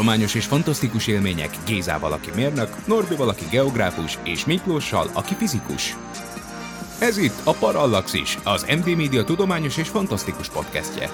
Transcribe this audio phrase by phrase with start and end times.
[0.00, 5.96] Tudományos és fantasztikus élmények Gézával, aki mérnök, Norbival, aki geográfus, és Miklóssal, aki fizikus.
[7.00, 11.10] Ez itt a Parallaxis, az MD Media tudományos és fantasztikus podcastje.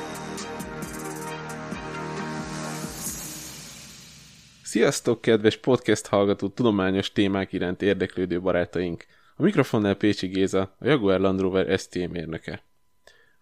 [4.63, 9.05] Sziasztok, kedves podcast hallgató, tudományos témák iránt érdeklődő barátaink!
[9.37, 12.66] A mikrofonnál Pécsi Géza, a Jaguar Land Rover ST mérnöke.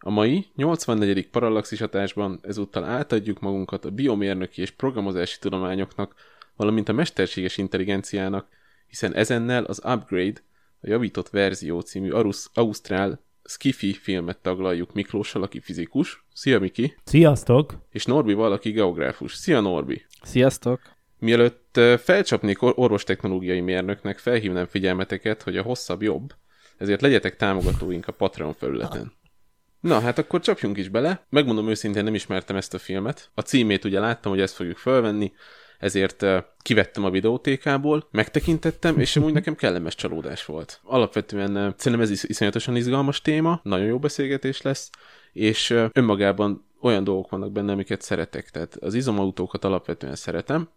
[0.06, 1.28] A mai 84.
[1.28, 6.14] Parallaxis hatásban ezúttal átadjuk magunkat a biomérnöki és programozási tudományoknak,
[6.56, 8.48] valamint a mesterséges intelligenciának,
[8.86, 10.40] hiszen ezennel az Upgrade,
[10.80, 16.24] a javított verzió című Arus, Ausztrál Skiffy filmet taglaljuk Miklóssal, aki fizikus.
[16.32, 16.94] Szia Miki!
[17.04, 17.74] Sziasztok!
[17.90, 19.34] És Norbi valaki geográfus.
[19.34, 20.04] Szia Norbi!
[20.22, 20.80] Sziasztok!
[21.18, 26.34] Mielőtt felcsapnék orvostechnológiai mérnöknek, felhívnám figyelmeteket, hogy a hosszabb jobb,
[26.76, 29.12] ezért legyetek támogatóink a Patreon felületen.
[29.84, 31.26] Na, hát akkor csapjunk is bele.
[31.30, 33.30] Megmondom őszintén, nem ismertem ezt a filmet.
[33.34, 35.32] A címét ugye láttam, hogy ezt fogjuk felvenni,
[35.78, 36.26] ezért
[36.62, 40.80] kivettem a videótékából, megtekintettem, és amúgy nekem kellemes csalódás volt.
[40.82, 44.90] Alapvetően szerintem ez is iszonyatosan izgalmas téma, nagyon jó beszélgetés lesz,
[45.32, 48.50] és önmagában olyan dolgok vannak benne, amiket szeretek.
[48.50, 50.68] Tehát az izomautókat alapvetően szeretem,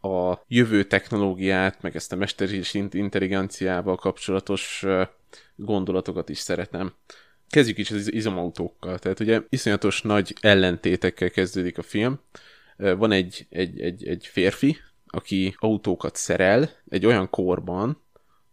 [0.00, 4.84] a jövő technológiát, meg ezt a mesterséges intelligenciával kapcsolatos
[5.54, 6.92] gondolatokat is szeretem.
[7.50, 8.98] Kezdjük is az izomautókkal.
[8.98, 12.20] Tehát ugye iszonyatos nagy ellentétekkel kezdődik a film.
[12.76, 14.76] Van egy, egy, egy, egy férfi,
[15.06, 18.04] aki autókat szerel egy olyan korban,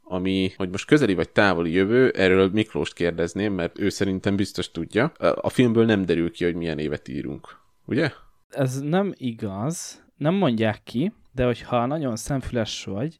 [0.03, 5.05] ami, hogy most közeli vagy távoli jövő, erről Miklóst kérdezném, mert ő szerintem biztos tudja.
[5.17, 7.59] A filmből nem derül ki, hogy milyen évet írunk.
[7.85, 8.11] Ugye?
[8.49, 10.03] Ez nem igaz.
[10.17, 13.17] Nem mondják ki, de hogyha nagyon szemfüles vagy,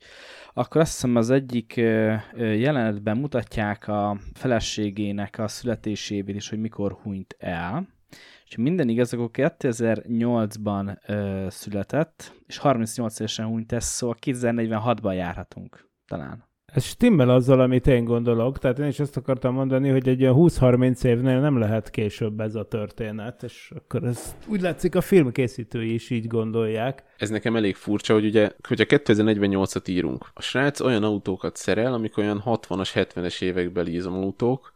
[0.53, 1.75] akkor azt hiszem az egyik
[2.35, 7.87] jelenetben mutatják a feleségének a születéséből is, hogy mikor hunyt el.
[8.45, 15.89] És minden igaz, akkor 2008-ban ö, született, és 38 évesen hunyt ez, szóval 2046-ban járhatunk
[16.07, 16.52] talán.
[16.73, 21.03] Ez stimmel azzal, amit én gondolok, tehát én is azt akartam mondani, hogy egy 20-30
[21.03, 26.09] évnél nem lehet később ez a történet, és akkor ez úgy látszik a filmkészítői is
[26.09, 27.03] így gondolják.
[27.17, 32.17] Ez nekem elég furcsa, hogy ugye, hogyha 2048-at írunk, a srác olyan autókat szerel, amik
[32.17, 34.73] olyan 60-as, 70-es évekbeli izomautók,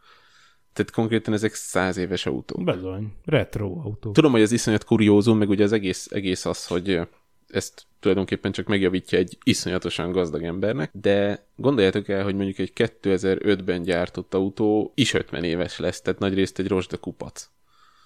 [0.74, 2.64] tehát konkrétan ezek száz éves autók.
[2.64, 4.14] Bezony, retro autók.
[4.14, 7.00] Tudom, hogy ez iszonyat kuriózum, meg ugye az egész, egész az, hogy
[7.48, 13.82] ezt tulajdonképpen csak megjavítja egy iszonyatosan gazdag embernek, de gondoljátok el, hogy mondjuk egy 2005-ben
[13.82, 17.50] gyártott autó is 50 éves lesz, tehát nagyrészt egy rozsda kupac.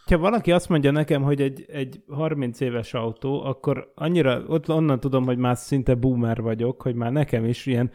[0.05, 4.99] Ha valaki azt mondja nekem, hogy egy, egy 30 éves autó, akkor annyira, ott onnan
[4.99, 7.91] tudom, hogy már szinte boomer vagyok, hogy már nekem is ilyen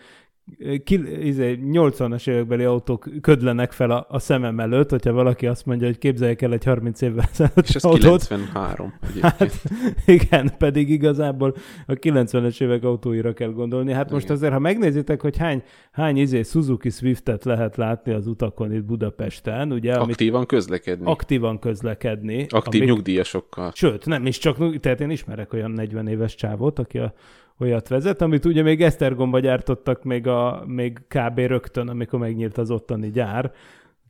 [0.58, 5.98] 80-as izé, évekbeli autók ködlenek fel a, a szemem előtt, hogyha valaki azt mondja, hogy
[5.98, 8.26] képzeljek el egy 30 évvel ezelőtt És ez autót.
[8.26, 9.62] 93 Hát
[10.06, 11.54] igen, pedig igazából
[11.86, 13.92] a 90-es évek autóira kell gondolni.
[13.92, 14.14] Hát igen.
[14.14, 15.62] most azért, ha megnézitek, hogy hány,
[15.92, 19.94] hány izé Suzuki Swiftet lehet látni az utakon itt Budapesten, ugye?
[19.94, 21.06] Aktívan közlekedni.
[21.06, 22.46] Aktívan közlekedni.
[22.48, 23.70] Aktív amik, nyugdíjasokkal.
[23.74, 27.14] Sőt, nem is csak, tehát én ismerek olyan 40 éves csávot, aki a
[27.58, 31.38] olyat vezet, amit ugye még Esztergomba gyártottak még, a, még kb.
[31.38, 33.52] rögtön, amikor megnyílt az ottani gyár,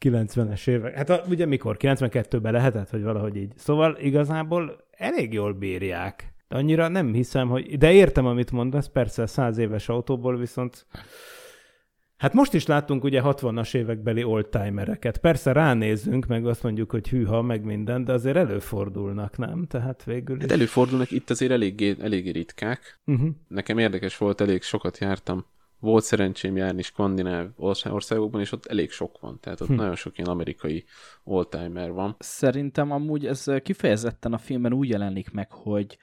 [0.00, 0.94] 90-es évek.
[0.94, 1.76] Hát a, ugye mikor?
[1.78, 3.52] 92-ben lehetett, hogy valahogy így.
[3.56, 6.34] Szóval igazából elég jól bírják.
[6.48, 7.78] De annyira nem hiszem, hogy...
[7.78, 10.86] De értem, amit mondasz, persze száz éves autóból viszont
[12.16, 15.18] Hát most is láttunk ugye 60-as évekbeli oldtimereket.
[15.18, 19.66] Persze ránézünk, meg azt mondjuk, hogy hűha, meg minden, de azért előfordulnak, nem?
[19.66, 20.50] Tehát végül hát is...
[20.50, 23.00] Hát előfordulnak, itt azért eléggé, eléggé ritkák.
[23.04, 23.28] Uh-huh.
[23.48, 25.46] Nekem érdekes volt, elég sokat jártam.
[25.78, 29.38] Volt szerencsém járni skandináv országokban, és ott elég sok van.
[29.40, 29.74] Tehát ott hm.
[29.74, 30.84] nagyon sok ilyen amerikai
[31.24, 32.16] oldtimer van.
[32.18, 35.98] Szerintem amúgy ez kifejezetten a filmben úgy jelenik meg, hogy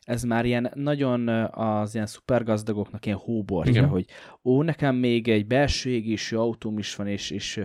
[0.00, 3.88] ez már ilyen nagyon az ilyen szupergazdagoknak ilyen hóborja, Igen.
[3.88, 4.04] hogy
[4.44, 7.60] ó, nekem még egy belső égésű autóm is van, és, és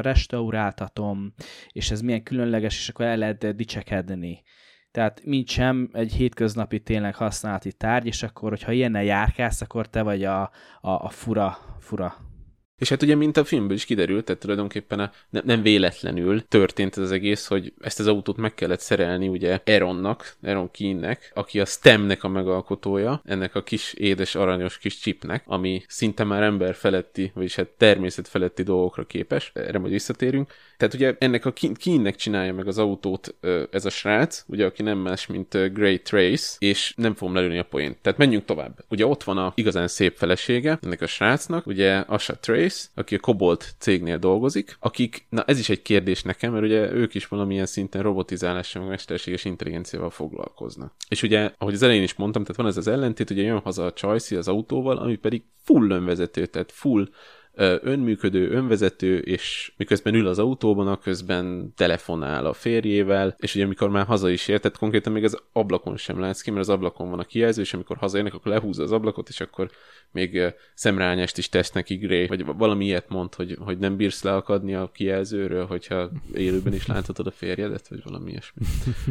[0.00, 1.34] restauráltatom,
[1.68, 4.42] és ez milyen különleges, és akkor el lehet dicsekedni.
[4.90, 10.02] Tehát mint sem egy hétköznapi tényleg használati tárgy, és akkor, hogyha ilyennel járkálsz, akkor te
[10.02, 10.50] vagy a, a,
[10.90, 12.33] a fura, fura
[12.78, 16.96] És hát ugye, mint a filmből is kiderült, tehát tulajdonképpen a, ne, nem véletlenül történt
[16.96, 21.60] ez az egész, hogy ezt az autót meg kellett szerelni ugye Eronnak, Eron Keennek, aki
[21.60, 26.74] a STEM-nek a megalkotója, ennek a kis édes aranyos kis chipnek, ami szinte már ember
[26.74, 30.52] feletti, vagyis hát természet feletti dolgokra képes, erre majd visszatérünk.
[30.84, 33.34] Tehát ugye ennek a Keennek csinálja meg az autót
[33.70, 37.64] ez a srác, ugye aki nem más, mint Great Trace, és nem fogom lelőni a
[37.64, 37.98] poént.
[38.02, 38.84] Tehát menjünk tovább.
[38.88, 43.18] Ugye ott van a igazán szép felesége ennek a srácnak, ugye Asha Trace, aki a
[43.18, 47.66] Kobolt cégnél dolgozik, akik, na ez is egy kérdés nekem, mert ugye ők is valamilyen
[47.66, 50.92] szinten robotizálással, meg mesterséges intelligenciával foglalkoznak.
[51.08, 53.84] És ugye, ahogy az elején is mondtam, tehát van ez az ellentét, ugye jön haza
[53.84, 57.08] a Csajci az autóval, ami pedig full önvezető, tehát full
[57.56, 63.88] önműködő, önvezető, és miközben ül az autóban, a közben telefonál a férjével, és ugye amikor
[63.88, 67.10] már haza is ért, tehát konkrétan még az ablakon sem látsz ki, mert az ablakon
[67.10, 69.70] van a kijelző, és amikor hazaérnek, akkor lehúzza az ablakot, és akkor
[70.10, 74.74] még szemrányást is tesz neki Grey, vagy valami ilyet mond, hogy, hogy nem bírsz leakadni
[74.74, 78.62] a kijelzőről, hogyha élőben is láthatod a férjedet, vagy valami ilyesmi.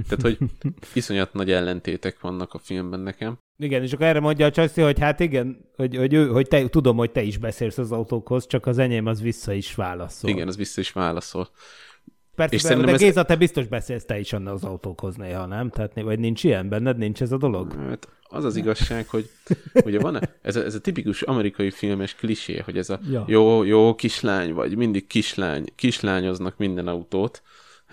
[0.09, 0.37] Tehát, hogy
[0.93, 3.37] iszonyat nagy ellentétek vannak a filmben nekem.
[3.57, 6.69] Igen, és akkor erre mondja a Csajci, hogy hát igen, hogy, hogy, ő, hogy te,
[6.69, 10.29] tudom, hogy te is beszélsz az autókhoz, csak az enyém az vissza is válaszol.
[10.29, 11.49] Igen, az vissza is válaszol.
[12.35, 12.99] Persze, és de, de ez...
[12.99, 15.69] Géza, te biztos beszélsz te is az autókhoz néha, nem?
[15.69, 17.73] Tehát, vagy nincs ilyen benned, nincs ez a dolog?
[17.73, 19.29] Hát az az igazság, hogy
[19.85, 23.23] ugye van ez a, ez a tipikus amerikai filmes klisé, hogy ez a ja.
[23.27, 27.41] jó, jó kislány vagy, mindig kislány, kislányoznak minden autót.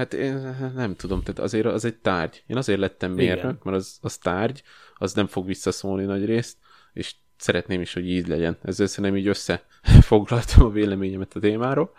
[0.00, 2.42] Hát én nem tudom, tehát azért az egy tárgy.
[2.46, 4.62] Én azért lettem mérnök, mert az, az tárgy,
[4.94, 6.56] az nem fog visszaszólni nagy részt,
[6.92, 8.58] és szeretném is, hogy így legyen.
[8.62, 11.92] Ezzel szerintem így összefoglaltam a véleményemet a témáról.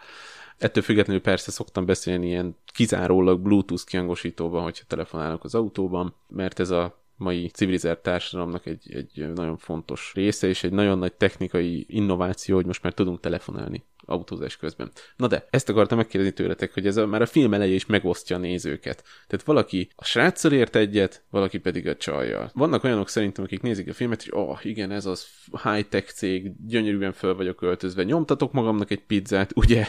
[0.57, 6.69] Ettől függetlenül persze szoktam beszélni ilyen kizárólag Bluetooth kiangosítóban, hogyha telefonálok az autóban, mert ez
[6.69, 12.56] a mai civilizált társadalomnak egy, egy nagyon fontos része, és egy nagyon nagy technikai innováció,
[12.56, 14.91] hogy most már tudunk telefonálni autózás közben.
[15.15, 18.35] Na de, ezt akartam megkérdezni tőletek, hogy ez a, már a film eleje is megosztja
[18.35, 19.03] a nézőket.
[19.27, 22.51] Tehát valaki a sráccal ért egyet, valaki pedig a csajjal.
[22.53, 25.27] Vannak olyanok szerintem, akik nézik a filmet, és oh, igen, ez az
[25.63, 29.87] high-tech cég, gyönyörűen föl vagyok öltözve, nyomtatok magamnak egy pizzát, ugye?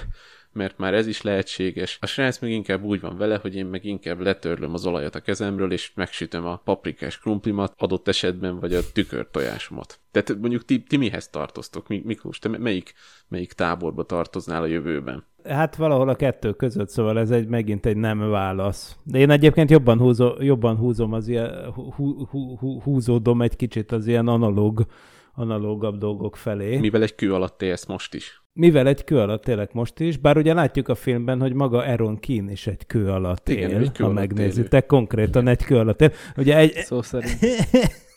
[0.53, 1.99] Mert már ez is lehetséges.
[2.01, 5.21] A srác meg inkább úgy van vele, hogy én meg inkább letörlöm az olajat a
[5.21, 10.01] kezemről, és megsütöm a paprikás krumplimat adott esetben, vagy a tükörtojásomat.
[10.11, 11.89] Tehát mondjuk ti, ti mihez tartoztok?
[11.89, 12.95] Miklós, te melyik,
[13.29, 15.25] melyik táborba tartoznál a jövőben?
[15.45, 18.97] Hát valahol a kettő között, szóval ez egy megint egy nem válasz.
[19.05, 21.93] De én egyébként jobban, húzó, jobban húzom az ilyen, hú,
[22.31, 24.87] hú, hú, húzódom egy kicsit az ilyen analóg,
[25.35, 26.79] analógabb dolgok felé.
[26.79, 30.37] Mivel egy kő alatt élsz most is mivel egy kő alatt élek most is, bár
[30.37, 34.05] ugye látjuk a filmben, hogy maga Aaron Keen is egy kő alatt Igen, él, kő
[34.05, 34.89] ha alatt megnézitek, él.
[34.89, 36.13] konkrétan egy kő alatt él.
[36.37, 36.73] Ugye egy...
[36.73, 37.39] Szó szerint.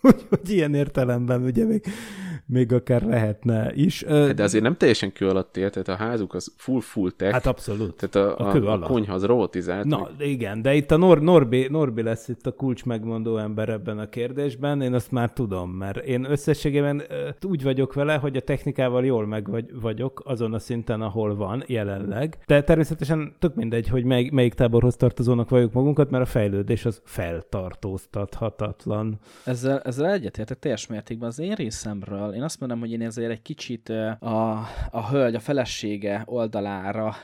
[0.29, 1.83] hogy ilyen értelemben ugye még
[2.47, 4.05] még akár lehetne is.
[4.35, 7.31] De azért nem teljesen kő alatt él, tehát a házuk az full-full tech.
[7.31, 7.95] Hát abszolút.
[7.95, 9.85] Tehát a, a, kő a, a konyha az robotizált.
[9.85, 10.27] Na, meg...
[10.27, 14.09] igen, de itt a Nor- Norbi, Norbi lesz itt a kulcs megmondó ember ebben a
[14.09, 17.03] kérdésben, én azt már tudom, mert én összességében
[17.41, 21.63] úgy vagyok vele, hogy a technikával jól meg vagy, vagyok azon a szinten, ahol van
[21.67, 22.37] jelenleg.
[22.45, 27.01] De természetesen tök mindegy, hogy mely, melyik táborhoz tartozónak vagyunk magunkat, mert a fejlődés az
[27.03, 29.19] feltartóztathatatlan.
[29.43, 33.41] Ezzel, ezzel egyetértek teljes mértékben az én részemről én azt mondom, hogy én ezért egy
[33.41, 33.89] kicsit
[34.19, 34.51] a,
[34.91, 37.15] a hölgy, a felesége oldalára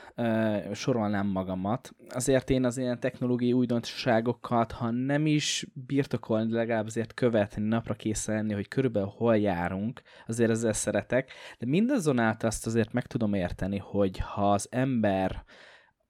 [0.72, 1.94] sorolnám magamat.
[2.08, 8.34] Azért én az ilyen technológiai újdonságokat, ha nem is birtokolni, legalább azért követni, napra készen
[8.34, 11.30] lenni, hogy körülbelül hol járunk, azért ezzel szeretek.
[11.58, 15.44] De mindazonáltal azt azért meg tudom érteni, hogy ha az ember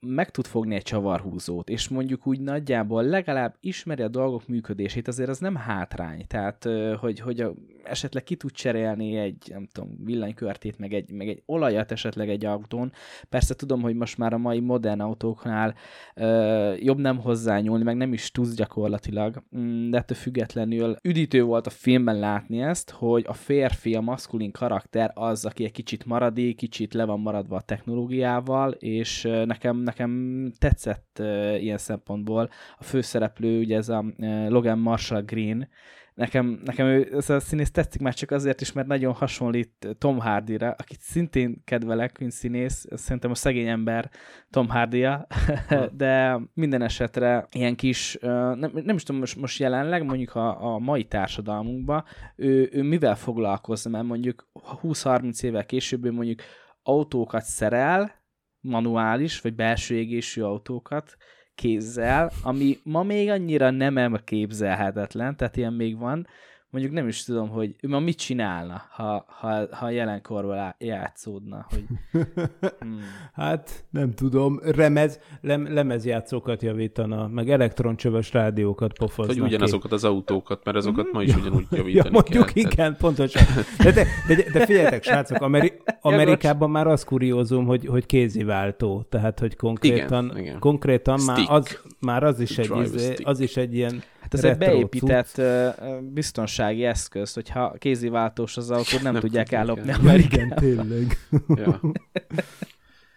[0.07, 5.29] meg tud fogni egy csavarhúzót, és mondjuk úgy nagyjából legalább ismeri a dolgok működését, azért
[5.29, 6.27] az nem hátrány.
[6.27, 6.69] Tehát,
[7.01, 11.43] hogy, hogy a, esetleg ki tud cserélni egy, nem tudom, villanykörtét, meg egy, meg egy
[11.47, 12.93] olajat esetleg egy autón.
[13.29, 15.75] Persze tudom, hogy most már a mai modern autóknál
[16.15, 21.67] ö, jobb nem hozzányúlni, meg nem is tudsz gyakorlatilag, mm, de ettől függetlenül üdítő volt
[21.67, 26.57] a filmben látni ezt, hogy a férfi, a maszkulin karakter az, aki egy kicsit maradék,
[26.57, 32.49] kicsit le van maradva a technológiával, és nekem nekem tetszett uh, ilyen szempontból.
[32.79, 34.05] A főszereplő, ugye ez a
[34.49, 35.69] Logan Marshall Green,
[36.15, 40.19] nekem, nekem ő, ez a színész tetszik már csak azért is, mert nagyon hasonlít Tom
[40.19, 44.11] Hardy-ra, akit szintén kedvelek, mint színész, szerintem a szegény ember
[44.51, 45.07] Tom hardy
[45.93, 50.79] de minden esetre ilyen kis, nem, nem is tudom most, most jelenleg, mondjuk a, a
[50.79, 52.05] mai társadalmunkban,
[52.37, 54.49] ő, ő mivel foglalkozna, mert mondjuk
[54.83, 56.41] 20-30 évvel később ő mondjuk
[56.83, 58.21] autókat szerel,
[58.61, 61.17] manuális vagy belső égésű autókat
[61.63, 66.27] kézzel, ami ma még annyira nem elképzelhetetlen, tehát ilyen még van,
[66.73, 71.67] mondjuk nem is tudom, hogy ő ma mit csinálna, ha, ha, ha jelenkorban játszódna.
[71.71, 71.85] Hogy...
[72.79, 72.99] Hmm.
[73.33, 79.55] Hát nem tudom, remez, lem, lemezjátszókat javítana, meg elektroncsövös rádiókat pofoznak Vagy ki.
[79.55, 82.65] ugyanazokat az autókat, mert azokat ma is ugyanúgy javítani Ja, mondjuk kell.
[82.65, 83.43] Igen, pontosan.
[83.79, 89.39] De, de, de, de figyeljetek, srácok, Ameri- Amerikában már az kuriózum, hogy, hogy kéziváltó, tehát
[89.39, 90.59] hogy konkrétan, Igen, igen.
[90.59, 94.45] konkrétan már az, már az is, egy, Drive izé, az is egy ilyen Hát ez
[94.45, 95.75] egy beépített cucc.
[96.13, 100.47] biztonsági eszköz, hogyha kéziváltós az autó, nem, Nem tudják ellopni Amerikában.
[100.47, 101.17] igen, tényleg.
[101.49, 101.81] Ja.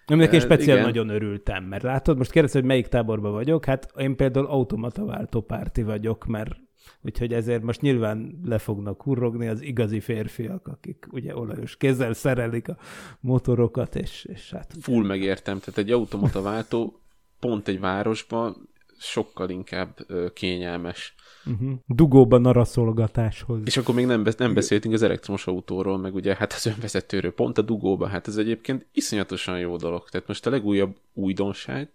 [0.08, 0.88] Aminek én speciál igen.
[0.88, 5.84] nagyon örültem, mert látod, most kérdezed, hogy melyik táborban vagyok, hát én például automata váltópárti
[5.84, 6.56] vagyok, mert
[7.02, 12.68] úgyhogy ezért most nyilván le fognak hurrogni az igazi férfiak, akik ugye olajos kézzel szerelik
[12.68, 12.78] a
[13.20, 17.02] motorokat, és, és hát Full megértem, tehát egy automata váltó
[17.40, 19.98] pont egy városban sokkal inkább
[20.34, 21.16] kényelmes.
[21.46, 21.72] uh-huh.
[21.86, 23.62] dugóban araszolgatáshoz.
[23.66, 27.34] És akkor még nem, besz- nem beszéltünk az elektromos autóról, meg ugye hát az önvezetőről,
[27.34, 30.10] pont a dugóba, hát ez egyébként iszonyatosan jó dolog.
[30.10, 31.92] Tehát most a legújabb újdonság,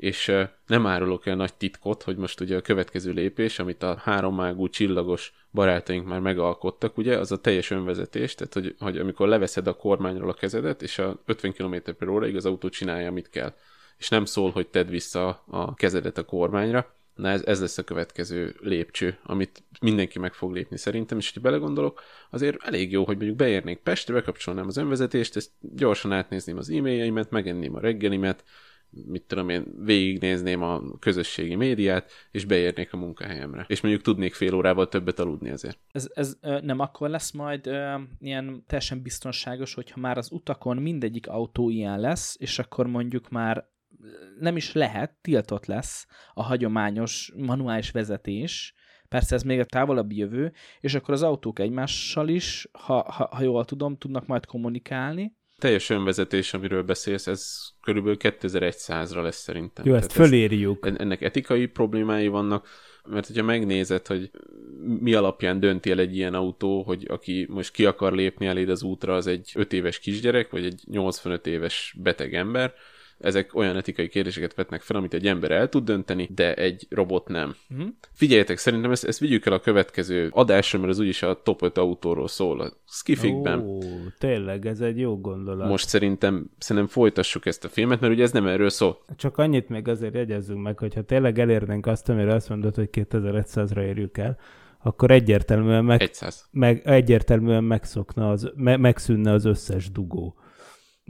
[0.00, 0.32] és
[0.66, 5.32] nem árulok el nagy titkot, hogy most ugye a következő lépés, amit a háromágú csillagos
[5.52, 10.28] barátaink már megalkottak, ugye, az a teljes önvezetés, tehát hogy, hogy amikor leveszed a kormányról
[10.28, 13.54] a kezedet, és a 50 km per óraig az autó csinálja, amit kell.
[14.00, 17.84] És nem szól, hogy tedd vissza a kezedet a kormányra, Na ez, ez lesz a
[17.84, 23.16] következő lépcső, amit mindenki meg fog lépni szerintem, és ha belegondolok, azért elég jó, hogy
[23.16, 28.44] mondjuk beérnék Pestre, bekapcsolnám az önvezetést, ezt gyorsan átnézném az e-mailjeimet, megenném a reggelimet,
[28.90, 33.64] mit tudom én, végignézném a közösségi médiát, és beérnék a munkahelyemre.
[33.68, 35.78] És mondjuk tudnék fél órával többet aludni azért.
[35.92, 40.76] Ez, ez ö, nem akkor lesz majd ö, ilyen teljesen biztonságos, hogyha már az utakon
[40.76, 43.68] mindegyik autó ilyen lesz, és akkor mondjuk már
[44.40, 48.74] nem is lehet, tiltott lesz a hagyományos manuális vezetés,
[49.08, 53.42] persze ez még a távolabbi jövő, és akkor az autók egymással is, ha, ha, ha
[53.42, 55.38] jól tudom, tudnak majd kommunikálni.
[55.58, 59.86] Teljes önvezetés, amiről beszélsz, ez körülbelül 2100-ra lesz szerintem.
[59.86, 60.86] Jó, ezt Tehát ez- fölírjuk.
[60.86, 62.68] En- ennek etikai problémái vannak,
[63.08, 64.30] mert hogyha megnézed, hogy
[65.00, 68.82] mi alapján dönti el egy ilyen autó, hogy aki most ki akar lépni eléd az
[68.82, 72.72] útra, az egy 5 éves kisgyerek, vagy egy 85 éves beteg ember,
[73.20, 77.28] ezek olyan etikai kérdéseket vetnek fel, amit egy ember el tud dönteni, de egy robot
[77.28, 77.54] nem.
[77.68, 77.86] Mhm.
[78.12, 81.78] Figyeljetek, szerintem ezt, ezt vigyük el a következő adásra, mert az úgyis a top 5
[81.78, 83.60] autóról szól a Skifikben.
[83.60, 83.78] Ó,
[84.18, 85.68] tényleg, ez egy jó gondolat.
[85.68, 89.04] Most szerintem, szerintem folytassuk ezt a filmet, mert ugye ez nem erről szól.
[89.16, 93.80] Csak annyit még azért jegyezzünk meg, hogyha tényleg elérnénk azt, amire azt mondod, hogy 2100-ra
[93.80, 94.38] érjük el,
[94.82, 96.48] akkor egyértelműen, meg, 100.
[96.50, 100.34] meg, egyértelműen megszokna az, me, megszűnne az összes dugó.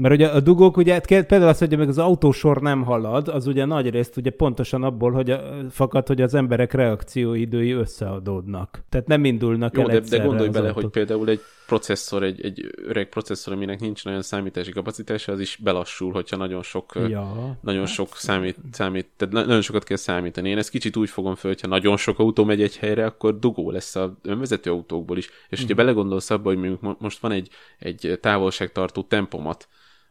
[0.01, 3.47] Mert ugye a dugók, ugye hát például az, hogy még az autósor nem halad, az
[3.47, 5.41] ugye nagy részt ugye pontosan abból, hogy a,
[5.71, 8.83] fakad, hogy az emberek reakcióidői összeadódnak.
[8.89, 10.83] Tehát nem indulnak Jó, el de, de gondolj bele, autók.
[10.83, 15.59] hogy például egy processzor, egy, egy öreg processzor, aminek nincs olyan számítási kapacitása, az is
[15.63, 17.57] belassul, hogyha nagyon sok, ja.
[17.61, 20.49] Nagyon sok számít, számít, tehát na- nagyon sokat kell számítani.
[20.49, 23.71] Én ezt kicsit úgy fogom föl, hogyha nagyon sok autó megy egy helyre, akkor dugó
[23.71, 25.31] lesz a önvezető autókból is.
[25.49, 29.69] És hogyha belegondolsz abba, hogy mondjuk mo- most van egy, egy távolságtartó tempomat,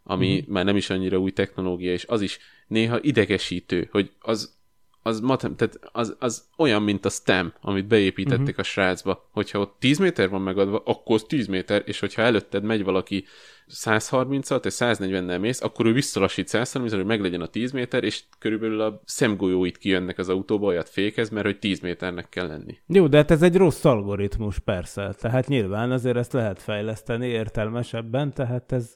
[0.09, 0.53] ami uh-huh.
[0.53, 4.57] már nem is annyira új technológia, és az is néha idegesítő, hogy az,
[5.01, 8.59] az, matem, tehát az, az olyan, mint a STEM, amit beépítettek uh-huh.
[8.59, 12.63] a srácba, hogyha ott 10 méter van megadva, akkor az 10 méter, és hogyha előtted
[12.63, 13.25] megy valaki
[13.67, 18.81] 130-al, te 140-nel mész, akkor ő visszalassít 130 hogy meglegyen a 10 méter, és körülbelül
[18.81, 22.77] a szemgolyóit kijönnek az autóba, olyat fékez, mert hogy 10 méternek kell lenni.
[22.87, 25.15] Jó, de hát ez egy rossz algoritmus, persze.
[25.19, 28.95] Tehát nyilván azért ezt lehet fejleszteni értelmesebben, tehát ez...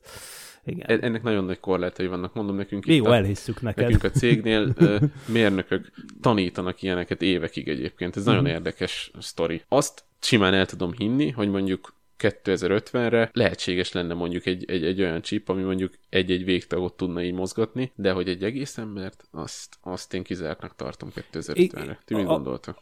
[0.65, 1.01] Igen.
[1.01, 3.84] Ennek nagyon nagy korlátai vannak, mondom nekünk itt Jó, a, elhisszük neked.
[3.84, 4.74] nekünk a cégnél
[5.27, 5.91] mérnökök
[6.22, 8.15] tanítanak ilyeneket évekig egyébként.
[8.15, 9.62] Ez nagyon érdekes sztori.
[9.67, 15.22] Azt simán el tudom hinni, hogy mondjuk 2050-re lehetséges lenne mondjuk egy, egy, egy olyan
[15.22, 20.13] chip, ami mondjuk egy-egy végtagot tudna így mozgatni, de hogy egy egész embert, azt, azt
[20.13, 22.00] én kizártnak tartom 2050-re.
[22.05, 22.24] Ti mit?
[22.24, 22.75] É-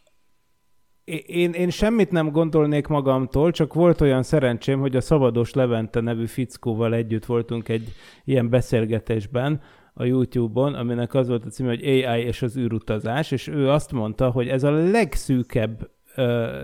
[1.25, 6.25] Én, én semmit nem gondolnék magamtól, csak volt olyan szerencsém, hogy a Szabados Levente nevű
[6.25, 7.94] fickóval együtt voltunk egy
[8.25, 9.62] ilyen beszélgetésben
[9.94, 13.91] a YouTube-on, aminek az volt a címe, hogy AI és az űrutazás, és ő azt
[13.91, 15.89] mondta, hogy ez a legszűkebb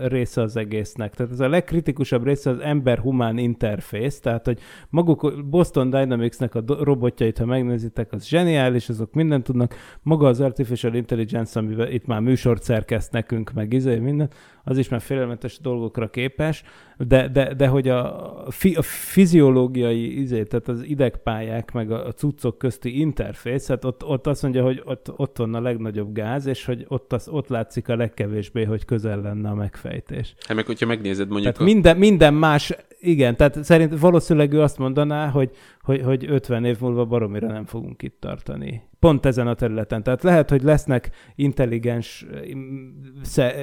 [0.06, 1.14] része az egésznek.
[1.14, 4.58] Tehát ez a legkritikusabb része az ember-humán interfész, tehát hogy
[4.90, 9.74] maguk Boston Dynamics-nek a robotjait, ha megnézitek, az zseniális, azok mindent tudnak.
[10.02, 14.30] Maga az Artificial Intelligence, amivel itt már műsort szerkeszt nekünk, meg izé, minden,
[14.68, 16.62] az is már félelmetes dolgokra képes,
[16.98, 22.12] de, de, de hogy a, fi, a fiziológiai, izé, tehát az idegpályák meg a, a
[22.12, 26.46] cuccok közti interfész, hát ott, ott azt mondja, hogy ott, ott van a legnagyobb gáz,
[26.46, 30.34] és hogy ott, az, ott látszik a legkevésbé, hogy közel lenne a megfejtés.
[30.46, 31.54] Hát meg, hogyha megnézed mondjuk...
[31.54, 35.50] Tehát minden, minden más, igen, tehát szerint valószínűleg ő azt mondaná, hogy,
[35.80, 38.82] hogy, hogy 50 év múlva baromira nem fogunk itt tartani.
[38.98, 40.02] Pont ezen a területen.
[40.02, 42.26] Tehát lehet, hogy lesznek intelligens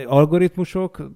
[0.05, 1.11] algoritmusok,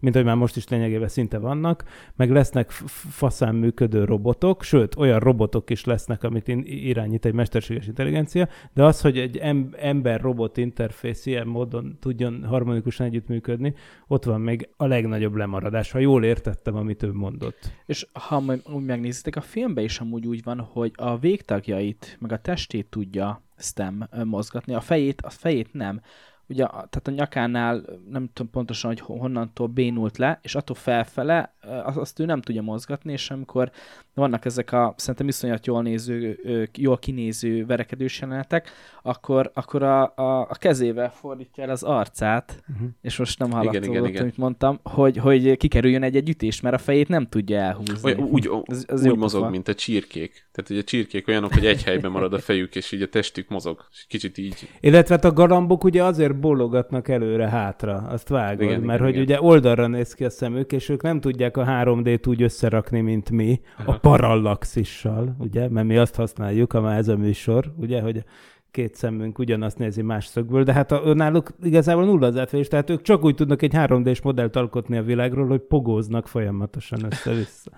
[0.00, 1.84] mint hogy már most is lényegében szinte vannak,
[2.16, 2.70] meg lesznek
[3.10, 9.00] faszán működő robotok, sőt, olyan robotok is lesznek, amit irányít egy mesterséges intelligencia, de az,
[9.00, 13.74] hogy egy em- ember-robot interfész ilyen módon tudjon harmonikusan együttműködni,
[14.06, 17.59] ott van még a legnagyobb lemaradás, ha jól értettem, amit ő mondott.
[17.86, 22.32] És ha majd úgy megnézitek, a filmben is amúgy úgy van, hogy a végtagjait, meg
[22.32, 26.00] a testét tudja STEM mozgatni, a fejét, a fejét nem.
[26.48, 31.54] Ugye, tehát a nyakánál nem tudom pontosan, hogy honnantól bénult le, és attól felfele
[31.94, 33.70] azt ő nem tudja mozgatni, és amikor
[34.14, 36.38] vannak ezek a szerintem iszonyat jól néző,
[36.76, 38.70] jól kinéző verekedős jelenetek,
[39.02, 42.88] akkor, akkor a, a, a kezével fordítja el az arcát, uh-huh.
[43.02, 44.22] és most nem igen.
[44.22, 47.98] amit mondtam, hogy, hogy kikerüljön egy-egy ütés, mert a fejét nem tudja elhúzni.
[48.02, 49.52] Olyan, úgy, Ez- ez, úgy mozog, pofa.
[49.52, 50.48] mint a csirkék.
[50.52, 53.48] Tehát, hogy a csirkék olyanok, hogy egy helyben marad a fejük, és így a testük
[53.48, 53.86] mozog.
[53.92, 54.68] És kicsit így.
[54.80, 59.10] Illetve hát a galambok ugye azért bólogatnak előre-hátra, azt vágod, Igen, igen, igen, mert hogy
[59.10, 59.22] igen.
[59.22, 63.30] ugye oldalra néz ki a szemük, és ők nem tudják a 3D-t úgy összerakni, mint
[63.30, 68.24] mi, a parallaxissal, ugye, mert mi azt használjuk, ha már ez a műsor, ugye, hogy
[68.70, 72.90] két szemünk ugyanazt nézi más szögből, de hát a, náluk igazából nulla az átfedés, tehát
[72.90, 77.70] ők csak úgy tudnak egy 3D-s modellt alkotni a világról, hogy pogóznak folyamatosan össze-vissza.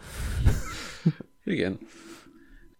[1.45, 1.79] Igen.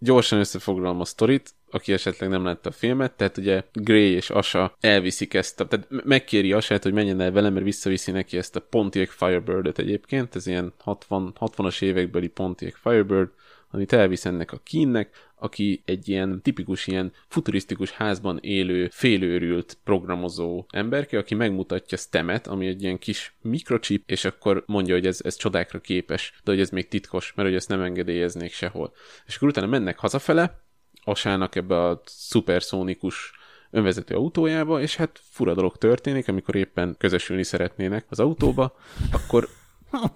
[0.03, 4.77] Gyorsan összefoglalom a sztorit, aki esetleg nem látta a filmet, tehát ugye Gray és Asa
[4.81, 8.57] elviszik ezt, a, tehát me- megkéri Asát, hogy menjen el vele, mert visszaviszi neki ezt
[8.57, 13.29] a Pontiac Firebird-et egyébként, ez ilyen 60, 60-as évekbeli Pontiac Firebird,
[13.75, 20.65] amit elvisz ennek a Keennek, aki egy ilyen tipikus ilyen futurisztikus házban élő, félőrült programozó
[20.71, 25.37] emberke, aki megmutatja STEM-et, ami egy ilyen kis mikrochip, és akkor mondja, hogy ez, ez
[25.37, 28.93] csodákra képes, de hogy ez még titkos, mert hogy ezt nem engedélyeznék sehol.
[29.27, 30.61] És akkor utána mennek hazafele,
[31.05, 33.33] Asának ebbe a szuperszónikus
[33.71, 38.77] önvezető autójába, és hát fura dolog történik, amikor éppen közösülni szeretnének az autóba,
[39.13, 39.49] akkor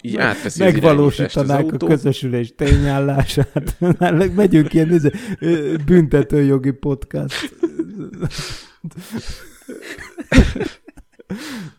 [0.00, 3.76] így átveszi irányítást az Megvalósítanák a közösülés tényállását.
[4.34, 5.00] Megyünk ilyen
[5.38, 7.50] ö, büntetőjogi podcast.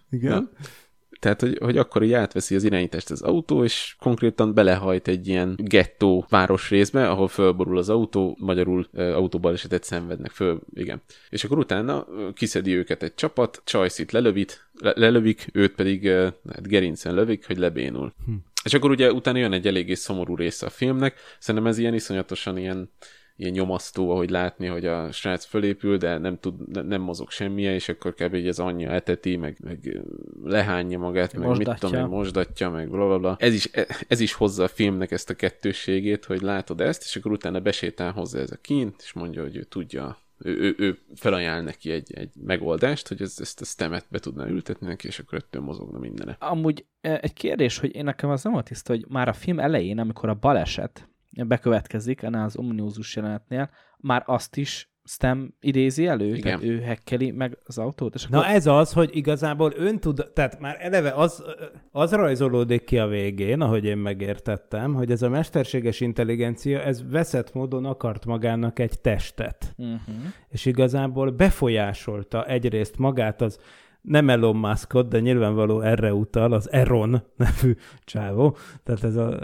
[0.10, 0.32] Igen.
[0.32, 0.50] Na,
[1.20, 5.56] Tehát, hogy, hogy akkor így átveszi az irányítást az autó, és konkrétan belehajt egy ilyen
[5.58, 11.02] gettó városrészbe, ahol fölborul az autó, magyarul uh, autóbalesetet szenvednek föl, igen.
[11.30, 16.68] És akkor utána kiszedi őket egy csapat, Csajszit lelövít, le, lelövik, őt pedig uh, hát
[16.68, 18.14] gerincen lövik, hogy lebénul.
[18.26, 18.34] Hm.
[18.64, 22.58] És akkor ugye utána jön egy eléggé szomorú része a filmnek, szerintem ez ilyen iszonyatosan
[22.58, 22.90] ilyen
[23.38, 27.74] ilyen nyomasztó, ahogy látni, hogy a srác fölépül, de nem tud, ne- nem mozog semmilyen,
[27.74, 28.34] és akkor kb.
[28.34, 30.02] így az anyja eteti, meg, meg
[30.44, 31.88] lehányja magát, meg mit Mosdatja.
[31.88, 33.36] tudom, meg mosdatja, meg blablabla.
[33.40, 33.70] Ez is,
[34.08, 38.12] ez is hozza a filmnek ezt a kettősségét, hogy látod ezt, és akkor utána besétál
[38.12, 42.14] hozzá ez a kint, és mondja, hogy ő tudja, ő, ő, ő felajánl neki egy,
[42.14, 46.00] egy megoldást, hogy ez, ezt a stemet be tudná ültetni neki, és akkor öttől mozogna
[46.00, 46.36] mindene.
[46.40, 49.60] Amúgy eh, egy kérdés, hogy én nekem az nem volt tiszta, hogy már a film
[49.60, 51.08] elején, amikor a baleset
[51.44, 56.42] bekövetkezik, annál az ominózus jelenetnél, már azt is Stem idézi elő, Igen.
[56.42, 60.32] tehát ő hekkeli meg az autót, és Na akkor ez az, hogy igazából ön tud,
[60.34, 61.44] tehát már eleve az,
[61.92, 67.54] az rajzolódik ki a végén, ahogy én megértettem, hogy ez a mesterséges intelligencia, ez veszett
[67.54, 69.74] módon akart magának egy testet.
[69.78, 70.16] uh-huh.
[70.50, 73.60] És igazából befolyásolta egyrészt magát az
[74.08, 78.58] nem Elon Muskot, de nyilvánvaló erre utal, az Eron nevű csávó.
[78.84, 79.40] Tehát ez a,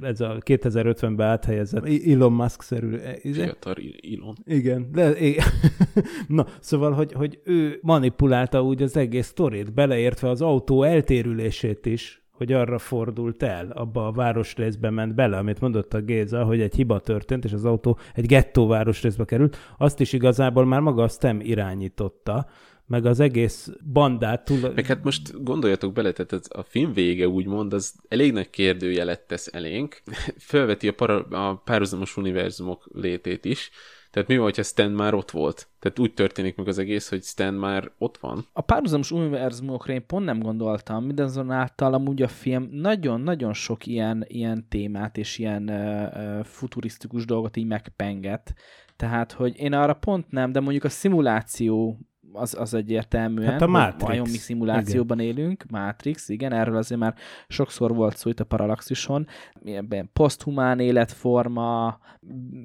[0.00, 3.42] ez a 2050-ben áthelyezett Elon Musk-szerű izé?
[3.42, 3.74] Fiatal
[4.12, 4.34] Elon.
[4.44, 5.14] Igen, de
[6.26, 12.22] na, szóval, hogy, hogy ő manipulálta úgy az egész sztorit, beleértve az autó eltérülését is,
[12.30, 16.74] hogy arra fordult el, abba a városrészbe ment bele, amit mondott a Géza, hogy egy
[16.74, 21.08] hiba történt, és az autó egy gettó városrészbe került, azt is igazából már maga a
[21.08, 22.46] STEM irányította,
[22.86, 24.72] meg az egész bandát túl...
[24.74, 29.48] Meg hát most gondoljatok bele, tehát a film vége úgymond, az elég nagy kérdőjelet tesz
[29.52, 30.02] elénk.
[30.36, 33.70] Felveti a, para, a párhuzamos univerzumok létét is.
[34.14, 35.68] Tehát mi van, hogyha Stan már ott volt?
[35.78, 38.46] Tehát úgy történik meg az egész, hogy Stan már ott van.
[38.52, 44.68] A párhuzamos univerzumokra én pont nem gondoltam, mindazonáltal amúgy a film nagyon-nagyon sok ilyen, ilyen
[44.68, 48.54] témát és ilyen uh, uh, futurisztikus dolgot így megpenget.
[48.96, 51.98] Tehát, hogy én arra pont nem, de mondjuk a szimuláció
[52.34, 53.50] az, az egyértelműen.
[53.50, 54.02] Hát a Matrix.
[54.02, 55.36] Vajon mi szimulációban igen.
[55.36, 57.14] élünk, Matrix, igen, erről azért már
[57.48, 59.26] sokszor volt szó itt a Parallaxison.
[59.60, 61.98] Milyen poszthumán életforma,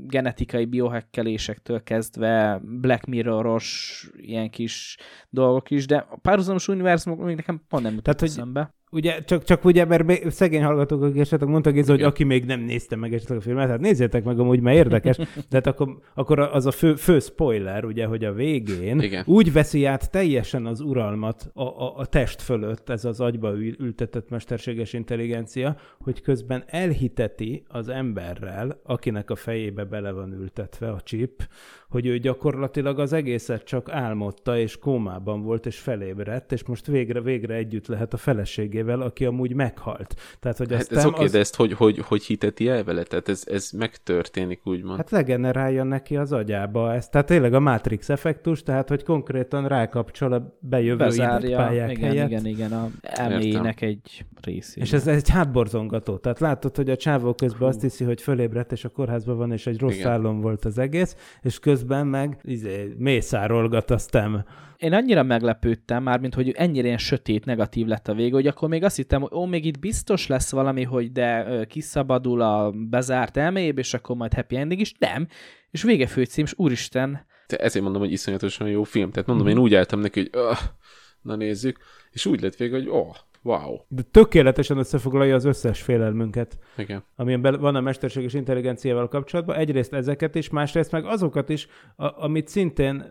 [0.07, 4.97] genetikai biohekkelésektől kezdve Black Mirror-os ilyen kis
[5.29, 8.73] dolgok is, de a párhuzamos univerzumok még nekem pont nem jutott eszembe.
[8.91, 12.59] Ugye, csak, csak ugye, mert szegény hallgatók, akik esetleg mondtak, ez, hogy aki még nem
[12.59, 16.39] nézte meg esetleg a filmet, hát nézzétek meg amúgy, mert érdekes, de hát akkor, akkor
[16.39, 19.23] az a fő, fő spoiler, ugye, hogy a végén Igen.
[19.27, 24.29] úgy veszi át teljesen az uralmat a, a, a test fölött, ez az agyba ültetett
[24.29, 31.47] mesterséges intelligencia, hogy közben elhiteti az emberrel, akinek a fejébe bele van ültetve a chip,
[31.89, 37.21] hogy ő gyakorlatilag az egészet csak álmodta, és kómában volt, és felébredt, és most végre,
[37.21, 38.17] végre együtt lehet a
[38.83, 40.15] feleségével, aki amúgy meghalt.
[40.39, 41.31] Tehát, hogy hát ez oké, az...
[41.31, 43.03] de ezt hogy, hogy, hogy hiteti el vele?
[43.03, 44.97] Tehát ez, ez megtörténik, úgymond.
[44.97, 47.11] Hát legenerálja neki az agyába ezt.
[47.11, 52.29] Tehát tényleg a Matrix effektus, tehát hogy konkrétan rákapcsol a bejövő pályák igen, helyett.
[52.29, 54.83] Igen, igen, a elmének egy részét.
[54.83, 56.17] És ez, ez egy hátborzongató.
[56.17, 57.65] Tehát látod, hogy a csávó közben Hú.
[57.65, 60.11] azt hiszi, hogy fölébredt, és a kórházban van, és egy rossz igen.
[60.11, 64.43] álom volt az egész, és köz közben meg izé, mészárolgat a STEM.
[64.79, 68.69] Én annyira meglepődtem már, mint hogy ennyire ilyen sötét, negatív lett a vége, hogy akkor
[68.69, 73.37] még azt hittem, hogy ó, még itt biztos lesz valami, hogy de kiszabadul a bezárt
[73.37, 74.93] elméjébe, és akkor majd happy ending is.
[74.99, 75.27] Nem.
[75.71, 77.25] És vége főcím, és úristen.
[77.47, 79.11] Te ezért mondom, hogy iszonyatosan jó film.
[79.11, 79.49] Tehát mondom, mm.
[79.49, 80.57] én úgy álltam neki, hogy öh,
[81.21, 81.79] na nézzük,
[82.11, 83.77] és úgy lett vége, hogy oh, Wow.
[83.87, 87.03] De tökéletesen összefoglalja az összes félelmünket, Igen.
[87.15, 89.55] amilyen van a mesterséges intelligenciával kapcsolatban.
[89.55, 93.05] Egyrészt ezeket is, másrészt meg azokat is, a, amit szintén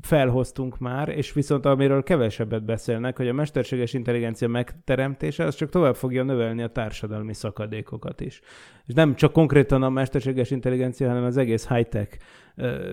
[0.00, 5.96] felhoztunk már, és viszont amiről kevesebbet beszélnek, hogy a mesterséges intelligencia megteremtése, az csak tovább
[5.96, 8.40] fogja növelni a társadalmi szakadékokat is.
[8.86, 12.18] És nem csak konkrétan a mesterséges intelligencia, hanem az egész high-tech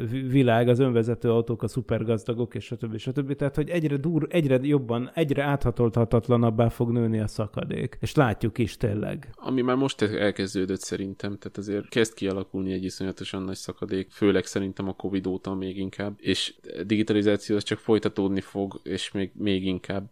[0.10, 2.98] világ, az önvezető autók, a szupergazdagok, és stb.
[2.98, 3.36] stb.
[3.36, 7.98] Tehát, hogy egyre dur, egyre jobban, egyre áthatolthatatlanabbá fog nőni a szakadék.
[8.02, 9.30] És látjuk is tényleg.
[9.36, 14.88] Ami már most elkezdődött szerintem, tehát azért kezd kialakulni egy iszonyatosan nagy szakadék, főleg szerintem
[14.88, 20.10] a Covid óta még inkább, és digitalizáció az csak folytatódni fog, és még, még inkább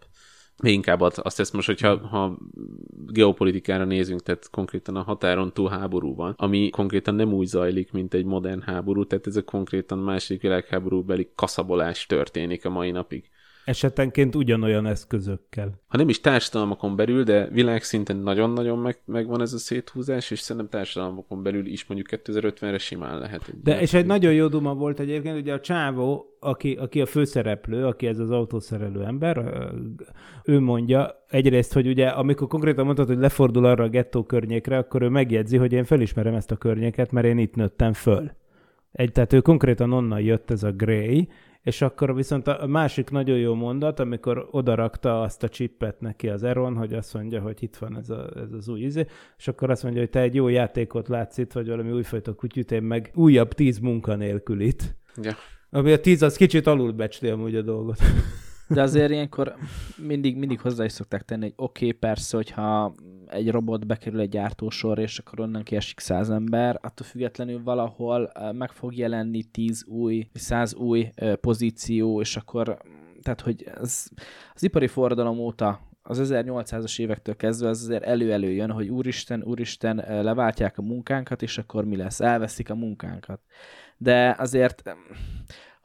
[0.64, 2.38] még inkább azt ezt most, hogyha ha
[3.08, 8.14] geopolitikára nézünk, tehát konkrétan a határon túl háború van, ami konkrétan nem úgy zajlik, mint
[8.14, 13.30] egy modern háború, tehát ez a konkrétan második világháborúbeli kaszabolás történik a mai napig
[13.68, 15.82] esetenként ugyanolyan eszközökkel.
[15.88, 20.80] Ha nem is társadalmakon belül, de világszinten nagyon-nagyon meg, megvan ez a széthúzás, és szerintem
[20.80, 23.48] társadalmakon belül is mondjuk 2050-re simán lehet.
[23.48, 27.06] Egy de és egy nagyon jó duma volt egyébként, ugye a csávó, aki, aki a
[27.06, 29.62] főszereplő, aki ez az autószerelő ember,
[30.44, 35.02] ő mondja egyrészt, hogy ugye amikor konkrétan mondtad, hogy lefordul arra a gettó környékre, akkor
[35.02, 38.32] ő megjegyzi, hogy én felismerem ezt a környéket, mert én itt nőttem föl.
[38.92, 41.28] Egy, tehát ő konkrétan onnan jött ez a Gray,
[41.68, 46.44] és akkor viszont a másik nagyon jó mondat, amikor odarakta azt a csippet neki az
[46.44, 49.06] Eron, hogy azt mondja, hogy itt van ez, a, ez az új izé,
[49.38, 52.72] és akkor azt mondja, hogy te egy jó játékot látsz itt, vagy valami újfajta kutyut,
[52.72, 54.96] én meg újabb tíz munkanélkülit.
[55.22, 55.34] Ja.
[55.70, 57.98] Ami a tíz, az kicsit alulbecsli amúgy a dolgot.
[58.70, 59.56] De azért ilyenkor
[59.98, 62.96] mindig, mindig hozzá is szokták tenni, hogy oké, okay, persze, hogyha
[63.28, 68.72] egy robot bekerül egy gyártósor, és akkor onnan kiesik száz ember, attól függetlenül valahol meg
[68.72, 71.10] fog jelenni tíz új, száz új
[71.42, 72.78] pozíció, és akkor,
[73.22, 74.08] tehát hogy ez,
[74.54, 80.04] az ipari forradalom óta az 1800-as évektől kezdve az azért elő-elő jön, hogy úristen, úristen,
[80.24, 82.20] leváltják a munkánkat, és akkor mi lesz?
[82.20, 83.42] Elveszik a munkánkat.
[83.98, 84.84] De azért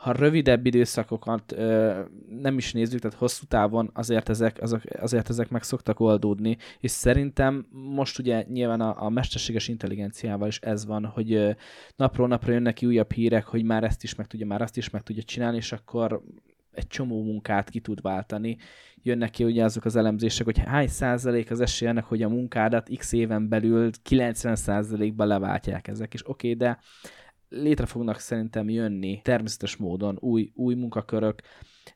[0.02, 5.48] ha rövidebb időszakokat ö, nem is nézzük, tehát hosszú távon azért ezek, azok, azért ezek
[5.48, 11.04] meg szoktak oldódni, és szerintem most ugye nyilván a, a mesterséges intelligenciával is ez van,
[11.04, 11.50] hogy ö,
[11.96, 14.90] napról napra jönnek ki újabb hírek, hogy már ezt is meg tudja, már azt is
[14.90, 16.22] meg tudja csinálni, és akkor
[16.72, 18.56] egy csomó munkát ki tud váltani.
[19.02, 22.90] Jönnek ki ugye azok az elemzések, hogy hány százalék az esély ennek, hogy a munkádat
[22.96, 26.78] x éven belül 90 százalékban leváltják ezek, és oké, okay, de
[27.52, 31.40] létre fognak szerintem jönni természetes módon új, új munkakörök.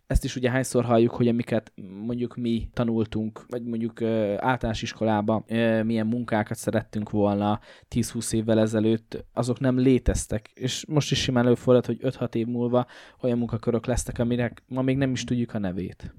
[0.06, 1.72] Ezt is ugye hányszor halljuk, hogy amiket
[2.04, 4.02] mondjuk mi tanultunk, vagy mondjuk
[4.36, 5.44] általános iskolában
[5.84, 7.60] milyen munkákat szerettünk volna
[7.94, 10.50] 10-20 évvel ezelőtt, azok nem léteztek.
[10.54, 12.86] És most is simán előfordult, hogy 5-6 év múlva
[13.20, 16.14] olyan munkakörök lesznek, aminek ma még nem is tudjuk a nevét.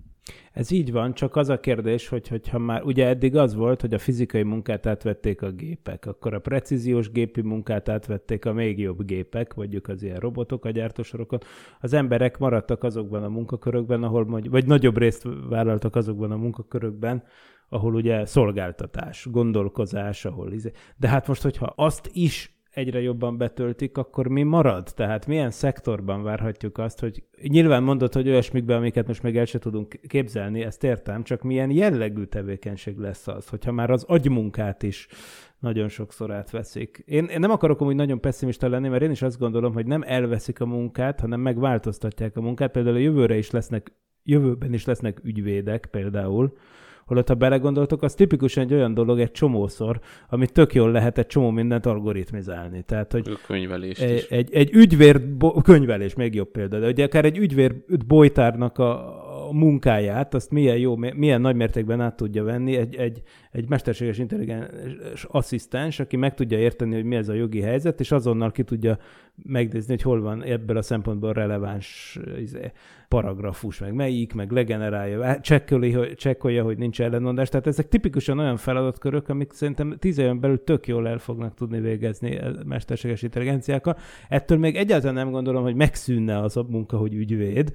[0.52, 3.94] Ez így van, csak az a kérdés, hogy, hogyha már, ugye eddig az volt, hogy
[3.94, 9.06] a fizikai munkát átvették a gépek, akkor a precíziós gépi munkát átvették a még jobb
[9.06, 11.40] gépek, mondjuk az ilyen robotok a gyártósorokon.
[11.80, 17.24] Az emberek maradtak azokban a munkakörökben, ahol mondjuk, vagy nagyobb részt vállaltak azokban a munkakörökben,
[17.70, 20.72] ahol ugye szolgáltatás, gondolkozás, ahol izé.
[20.98, 24.88] De hát most, hogyha azt is egyre jobban betöltik, akkor mi marad?
[24.96, 29.60] Tehát milyen szektorban várhatjuk azt, hogy nyilván mondod, hogy olyasmikben, amiket most még el sem
[29.60, 35.08] tudunk képzelni, ezt értem, csak milyen jellegű tevékenység lesz az, hogyha már az agymunkát is
[35.60, 37.04] nagyon sokszor átveszik.
[37.06, 40.04] Én, én nem akarok amúgy nagyon pessimista lenni, mert én is azt gondolom, hogy nem
[40.06, 42.72] elveszik a munkát, hanem megváltoztatják a munkát.
[42.72, 43.92] Például a jövőre is lesznek,
[44.24, 46.58] jövőben is lesznek ügyvédek például,
[47.08, 51.28] Holott, ha belegondoltok, az tipikusan egy olyan dolog egy csomószor, amit tök jól lehet egy
[51.28, 52.82] csomó mindent algoritmizálni.
[52.82, 54.24] Tehát, hogy A könyvelést egy, is.
[54.24, 57.76] egy, egy ügyvér, bo- könyvelés még jobb példa, de ugye akár egy ügyvér
[58.08, 58.92] bolytárnak a,
[59.52, 65.24] munkáját, azt milyen jó, milyen nagy mértékben át tudja venni egy, egy, egy mesterséges intelligens
[65.28, 68.98] asszisztens, aki meg tudja érteni, hogy mi ez a jogi helyzet, és azonnal ki tudja
[69.44, 72.72] megnézni, hogy hol van ebből a szempontból releváns izé,
[73.08, 77.50] paragrafus, meg melyik, meg legenerálja, csekkoli, hogy, csekkolja, hogy nincs ellenmondás.
[77.50, 81.80] Tehát ezek tipikusan olyan feladatkörök, amik szerintem tíz éven belül tök jól el fognak tudni
[81.80, 83.98] végezni mesterséges intelligenciákkal.
[84.30, 87.72] Ettől még egyáltalán nem gondolom, hogy megszűnne az a munka, hogy ügyvéd,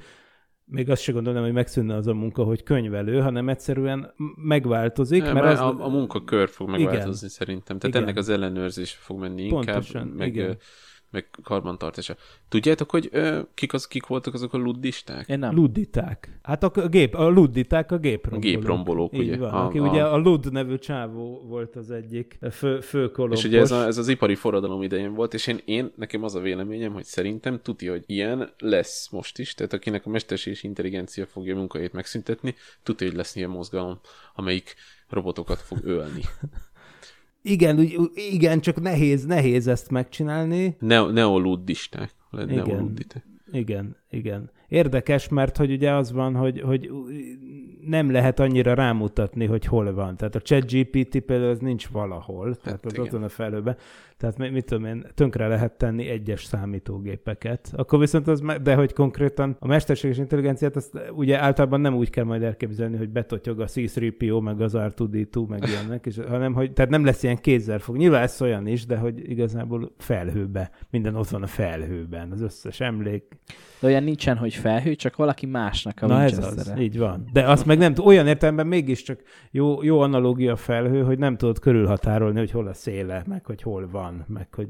[0.64, 5.22] még azt se gondolom, hogy megszűnne az a munka, hogy könyvelő, hanem egyszerűen megváltozik.
[5.22, 5.58] Nem, mert az...
[5.58, 7.28] a, a munkakör fog megváltozni Igen.
[7.28, 7.78] szerintem.
[7.78, 8.02] Tehát Igen.
[8.06, 10.58] ennek az ellenőrzés fog menni inkább, Pontosan, meg, igen.
[11.12, 12.16] Meg karbantartása.
[12.48, 15.28] Tudjátok, hogy ö, kik, az, kik voltak azok a luddisták?
[15.28, 15.54] Én nem.
[15.54, 16.38] Ludditák.
[16.42, 18.42] Hát a, a, gép, a ludditák a géprombolók.
[18.42, 19.36] Géprombolók, Így ugye?
[19.36, 23.38] Van, A- aki a- ugye a Lud nevű csávó volt az egyik fő, főkolompos.
[23.38, 26.34] És ugye ez, a, ez az ipari forradalom idején volt, és én, én, nekem az
[26.34, 31.26] a véleményem, hogy szerintem tudja, hogy ilyen lesz most is, tehát akinek a mesterséges intelligencia
[31.26, 34.00] fogja munkahelyét megszüntetni, tudja, hogy lesz ilyen mozgalom,
[34.34, 34.74] amelyik
[35.08, 36.22] robotokat fog ölni.
[37.42, 40.76] Igen, úgy, igen, csak nehéz, nehéz ezt megcsinálni.
[40.78, 42.14] Ne, neoluddisták.
[42.48, 42.96] Igen.
[43.52, 44.50] Igen, igen.
[44.68, 46.90] Érdekes, mert hogy ugye az van, hogy, hogy
[47.86, 50.16] nem lehet annyira rámutatni, hogy hol van.
[50.16, 53.04] Tehát a ChatGPT például az nincs valahol, tehát az igen.
[53.04, 53.76] ott van a felőben.
[54.22, 57.72] Tehát mi- mit tudom én, tönkre lehet tenni egyes számítógépeket.
[57.76, 62.24] Akkor viszont az, de hogy konkrétan a mesterséges intelligenciát, azt ugye általában nem úgy kell
[62.24, 66.90] majd elképzelni, hogy betotyog a C3PO, meg az R2D2, meg ilyenek, és, hanem hogy, tehát
[66.90, 67.96] nem lesz ilyen kézzel fog.
[67.96, 70.70] Nyilván lesz olyan is, de hogy igazából felhőbe.
[70.90, 73.24] Minden ott van a felhőben, az összes emlék,
[73.80, 77.28] De olyan nincsen, hogy felhő, csak valaki másnak a Na ez az, így van.
[77.32, 81.58] De azt meg nem, olyan értelemben mégiscsak jó, jó analógia a felhő, hogy nem tudod
[81.58, 84.68] körülhatárolni, hogy hol a széle, meg hogy hol van, meg hogy...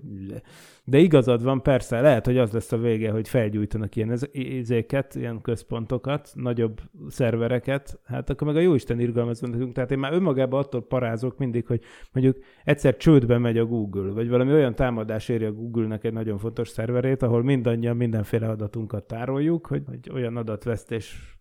[0.85, 5.41] De igazad van, persze, lehet, hogy az lesz a vége, hogy felgyújtanak ilyen izéket, ilyen
[5.41, 9.73] központokat, nagyobb szervereket, hát akkor meg a jóisten irgalmazzon nekünk.
[9.73, 11.81] Tehát én már önmagában attól parázok mindig, hogy
[12.13, 16.39] mondjuk egyszer csődbe megy a Google, vagy valami olyan támadás éri a Google-nek egy nagyon
[16.39, 21.32] fontos szerverét, ahol mindannyian mindenféle adatunkat tároljuk, hogy, hogy olyan adatvesztés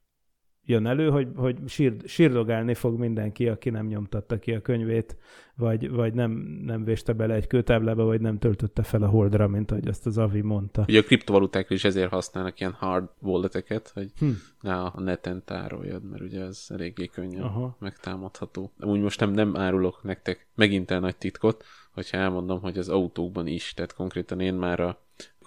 [0.71, 5.15] jön elő, hogy, hogy sír, sírdogálni fog mindenki, aki nem nyomtatta ki a könyvét,
[5.55, 6.31] vagy, vagy nem,
[6.65, 10.17] nem véste bele egy kőtáblába, vagy nem töltötte fel a holdra, mint ahogy azt az
[10.17, 10.86] Avi mondta.
[10.88, 14.29] Ugye a kriptovalutákra is ezért használnak ilyen hard walleteket, hogy Hm.
[14.62, 17.60] ne a neten tároljad, mert ugye ez eléggé könnyen Aha.
[17.60, 17.75] Aha.
[17.79, 18.71] megtámadható.
[18.79, 23.47] Úgy most nem, nem árulok nektek megint el nagy titkot, hogyha elmondom, hogy az autókban
[23.47, 24.99] is, tehát konkrétan én már a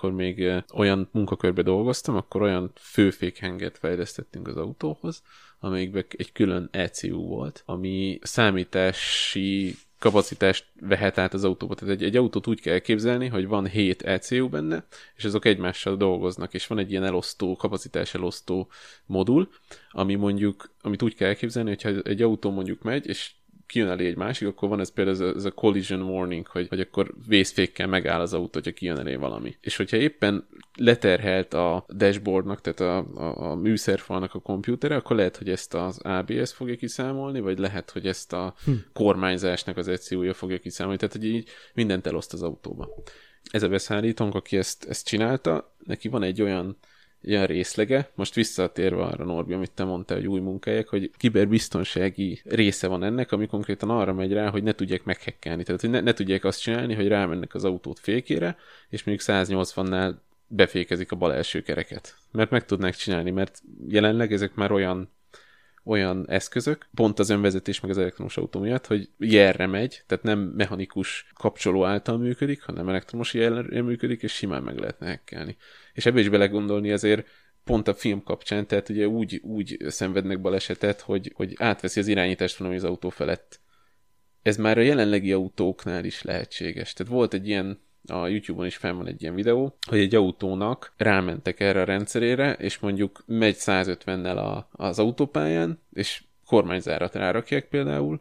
[0.05, 5.23] akkor még ö, olyan munkakörbe dolgoztam, akkor olyan főfékhenget fejlesztettünk az autóhoz,
[5.61, 11.75] amelyikben egy külön ECU volt, ami számítási kapacitást vehet át az autóba.
[11.75, 14.87] Tehát egy, egy autót úgy kell elképzelni, hogy van 7 ECU benne,
[15.17, 18.69] és azok egymással dolgoznak, és van egy ilyen elosztó, kapacitás elosztó
[19.07, 19.49] modul,
[19.91, 23.33] ami mondjuk, amit úgy kell elképzelni, hogyha egy autó mondjuk megy, és
[23.67, 26.69] kijön elé egy másik, akkor van ez például ez a, ez a collision warning, hogy,
[26.69, 29.57] hogy akkor vészfékkel megáll az autó, hogyha kijön elé valami.
[29.61, 35.37] És hogyha éppen leterhelt a dashboardnak, tehát a, a, a műszerfalnak a kompjútere, akkor lehet,
[35.37, 38.73] hogy ezt az ABS fogja kiszámolni, vagy lehet, hogy ezt a hm.
[38.93, 42.89] kormányzásnak az ECU-ja fogja kiszámolni, tehát hogy így mindent eloszt az autóba.
[43.51, 46.79] Ez a beszállítónk, aki ezt, ezt csinálta, neki van egy olyan
[47.25, 52.87] ilyen részlege, most visszatérve arra, Norbi, amit te mondtál, hogy új munkahelyek, hogy kiberbiztonsági része
[52.87, 55.63] van ennek, ami konkrétan arra megy rá, hogy ne tudják meghekkelni.
[55.63, 58.57] Tehát, hogy ne, ne tudják azt csinálni, hogy rámennek az autót fékére,
[58.89, 60.15] és mondjuk 180-nál
[60.47, 62.17] befékezik a bal első kereket.
[62.33, 65.14] Mert meg tudnák csinálni, mert jelenleg ezek már olyan
[65.85, 70.39] olyan eszközök, pont az önvezetés meg az elektromos autó miatt, hogy jelre megy, tehát nem
[70.39, 75.57] mechanikus kapcsoló által működik, hanem elektromos jelre működik, és simán meg lehetne hekkelni.
[75.93, 77.27] És ebbe is belegondolni azért
[77.65, 82.57] pont a film kapcsán, tehát ugye úgy, úgy szenvednek balesetet, hogy, hogy átveszi az irányítást
[82.57, 83.61] valami az autó felett.
[84.43, 86.93] Ez már a jelenlegi autóknál is lehetséges.
[86.93, 90.93] Tehát volt egy ilyen a YouTube-on is fenn van egy ilyen videó, hogy egy autónak
[90.97, 98.21] rámentek erre a rendszerére, és mondjuk megy 150-nel a, az autópályán, és kormányzárat rárakják például,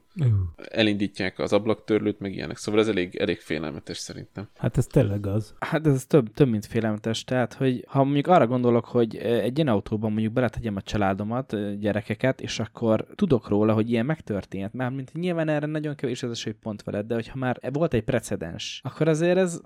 [0.55, 2.57] elindítják az ablaktörlőt, meg ilyenek.
[2.57, 4.47] Szóval ez elég, elég félelmetes szerintem.
[4.57, 5.55] Hát ez tényleg az.
[5.59, 7.23] Hát ez több, több mint félelmetes.
[7.23, 12.41] Tehát, hogy ha mondjuk arra gondolok, hogy egy ilyen autóban mondjuk beletegyem a családomat, gyerekeket,
[12.41, 14.73] és akkor tudok róla, hogy ilyen megtörtént.
[14.73, 18.03] Már mint nyilván erre nagyon kevés az esély pont veled, de hogyha már volt egy
[18.03, 19.61] precedens, akkor azért ez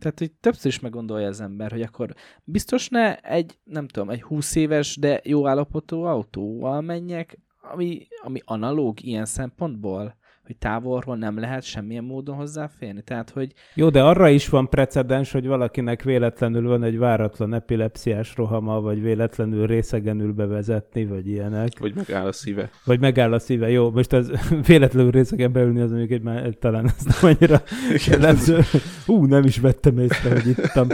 [0.00, 4.22] tehát, hogy többször is meggondolja az ember, hogy akkor biztos ne egy, nem tudom, egy
[4.22, 10.18] 20 éves, de jó állapotú autóval menjek, ami, ami analóg ilyen szempontból,
[10.50, 13.02] hogy távolról nem lehet semmilyen módon hozzáférni.
[13.02, 13.52] Tehát, hogy...
[13.74, 19.02] Jó, de arra is van precedens, hogy valakinek véletlenül van egy váratlan epilepsziás rohama, vagy
[19.02, 21.78] véletlenül részegenül bevezetni, vagy ilyenek.
[21.78, 22.70] Vagy megáll a szíve.
[22.84, 23.70] Vagy megáll a szíve.
[23.70, 24.30] Jó, most ez
[24.66, 27.62] véletlenül részegen beülni, az mondjuk egy már talán ez nem annyira
[28.06, 28.60] jellemző.
[29.06, 30.88] Ú, nem is vettem észre, hogy ittam.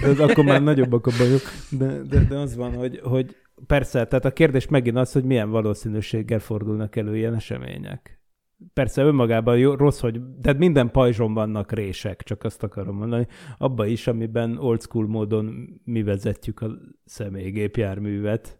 [0.00, 1.42] De az akkor már nagyobbak a bajok.
[1.70, 5.50] De, de, de az van, hogy, hogy persze, tehát a kérdés megint az, hogy milyen
[5.50, 8.20] valószínűséggel fordulnak elő ilyen események.
[8.72, 13.26] Persze önmagában jó, rossz, hogy de minden pajzson vannak rések, csak azt akarom mondani.
[13.58, 16.70] Abba is, amiben old school módon mi vezetjük a
[17.04, 18.58] személygépjárművet.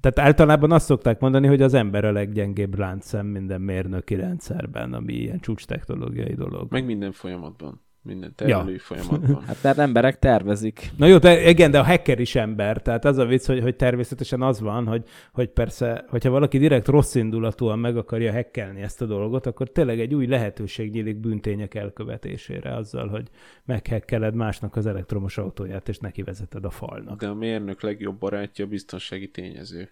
[0.00, 5.12] Tehát általában azt szokták mondani, hogy az ember a leggyengébb láncszem minden mérnöki rendszerben, ami
[5.12, 6.70] ilyen csúcs technológiai dolog.
[6.70, 7.80] Meg minden folyamatban.
[8.02, 8.80] Minden termelői ja.
[8.80, 9.42] folyamatban.
[9.46, 10.90] Hát mert emberek tervezik.
[10.96, 12.82] Na jó, de igen, de a hacker is ember.
[12.82, 16.88] Tehát az a vicc, hogy, hogy természetesen az van, hogy, hogy persze, hogyha valaki direkt
[16.88, 21.74] rossz indulatúan meg akarja hackelni ezt a dolgot, akkor tényleg egy új lehetőség nyílik bűntények
[21.74, 23.28] elkövetésére azzal, hogy
[23.64, 27.20] meghekkeled másnak az elektromos autóját, és neki vezeted a falnak.
[27.20, 29.88] De a mérnök legjobb barátja a biztonsági tényező.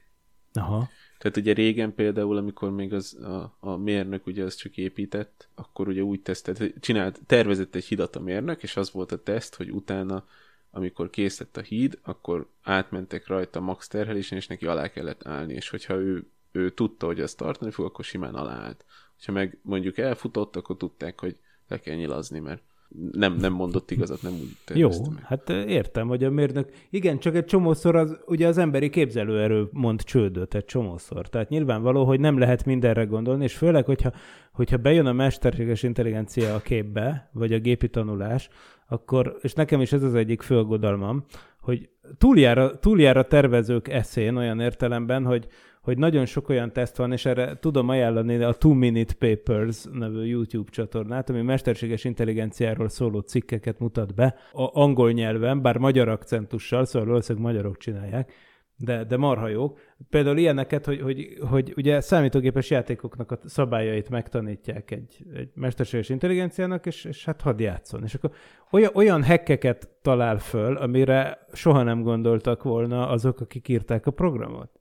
[0.52, 0.88] Aha.
[1.18, 5.88] Tehát ugye régen például, amikor még az, a, a mérnök ugye az csak épített, akkor
[5.88, 9.70] ugye úgy tesztelt, csinált, tervezett egy hidat a mérnök, és az volt a teszt, hogy
[9.70, 10.26] utána,
[10.70, 15.68] amikor kész a híd, akkor átmentek rajta max terhelésen, és neki alá kellett állni, és
[15.68, 18.84] hogyha ő, ő tudta, hogy ezt tartani fog, akkor simán aláállt.
[19.24, 21.36] Ha meg mondjuk elfutott, akkor tudták, hogy
[21.68, 22.62] le kell nyilazni, mert
[23.12, 25.22] nem, nem mondott igazat, nem úgy Jó, meg.
[25.22, 26.70] hát értem, hogy a mérnök...
[26.90, 31.28] Igen, csak egy csomószor az, ugye az emberi képzelőerő mond csődöt egy csomószor.
[31.28, 34.12] Tehát nyilvánvaló, hogy nem lehet mindenre gondolni, és főleg, hogyha,
[34.52, 38.48] hogyha bejön a mesterséges intelligencia a képbe, vagy a gépi tanulás,
[38.88, 41.24] akkor, és nekem is ez az egyik fölgodalmam,
[41.60, 45.46] hogy túljára, túljára tervezők eszén olyan értelemben, hogy,
[45.82, 50.24] hogy nagyon sok olyan teszt van, és erre tudom ajánlani a Two Minute Papers nevű
[50.24, 56.84] YouTube csatornát, ami mesterséges intelligenciáról szóló cikkeket mutat be a angol nyelven, bár magyar akcentussal,
[56.84, 58.32] szóval valószínűleg magyarok csinálják,
[58.78, 59.78] de, de marha jók.
[60.10, 66.86] Például ilyeneket, hogy, hogy, hogy ugye számítógépes játékoknak a szabályait megtanítják egy, egy mesterséges intelligenciának,
[66.86, 68.02] és, és hát hadd játszon.
[68.02, 68.30] És akkor
[68.70, 74.77] olyan, olyan hekkeket talál föl, amire soha nem gondoltak volna azok, akik írták a programot.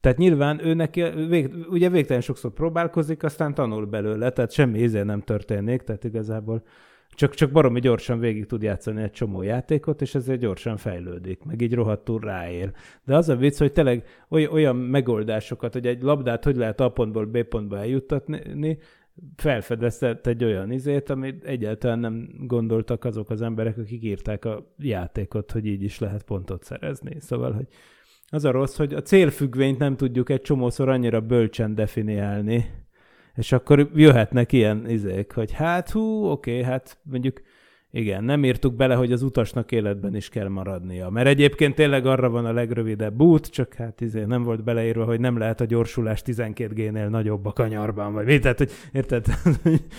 [0.00, 5.02] Tehát nyilván ő neki, vég, ugye végtelen sokszor próbálkozik, aztán tanul belőle, tehát semmi íze
[5.02, 6.62] nem történik, tehát igazából
[7.14, 11.60] csak, csak baromi gyorsan végig tud játszani egy csomó játékot, és ezért gyorsan fejlődik, meg
[11.60, 12.72] így rohadtul ráér.
[13.04, 16.88] De az a vicc, hogy tényleg oly, olyan megoldásokat, hogy egy labdát hogy lehet A
[16.88, 18.78] pontból B pontba eljuttatni,
[19.36, 25.50] felfedezett egy olyan izét, amit egyáltalán nem gondoltak azok az emberek, akik írták a játékot,
[25.50, 27.16] hogy így is lehet pontot szerezni.
[27.18, 27.66] Szóval, hogy
[28.30, 32.70] az a rossz, hogy a célfüggvényt nem tudjuk egy csomószor annyira bölcsen definiálni,
[33.34, 37.40] és akkor jöhetnek ilyen izék, hogy hát hú, oké, hát mondjuk
[37.92, 41.08] igen, nem írtuk bele, hogy az utasnak életben is kell maradnia.
[41.08, 45.20] Mert egyébként tényleg arra van a legrövidebb út, csak hát izé nem volt beleírva, hogy
[45.20, 49.26] nem lehet a gyorsulás 12G-nél nagyobb a kanyarban, vagy mit, tehát, hogy érted?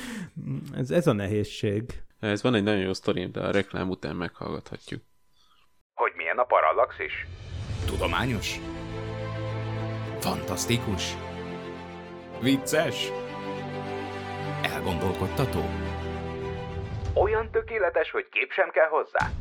[0.79, 1.83] ez, ez a nehézség.
[2.19, 5.01] Ez van egy nagyon jó sztorim, de a reklám után meghallgathatjuk.
[5.93, 7.27] Hogy milyen a parallaxis?
[7.85, 8.59] Tudományos?
[10.19, 11.17] Fantasztikus?
[12.41, 13.11] Vicces?
[14.61, 15.65] Elgondolkodtató?
[17.13, 19.31] Olyan tökéletes, hogy kép sem kell hozzá?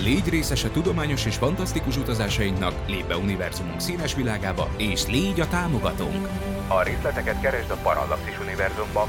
[0.00, 5.48] Légy részes a tudományos és fantasztikus utazásainknak, lépj be univerzumunk színes világába, és légy a
[5.48, 6.28] támogatónk!
[6.68, 9.08] A részleteket keresd a Parallaxis univerzumban.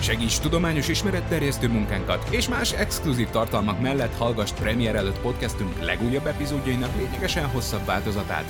[0.00, 6.96] Segíts tudományos ismeretterjesztő munkánkat, és más exkluzív tartalmak mellett hallgass premier előtt podcastünk legújabb epizódjainak
[6.96, 8.44] lényegesen hosszabb változatát.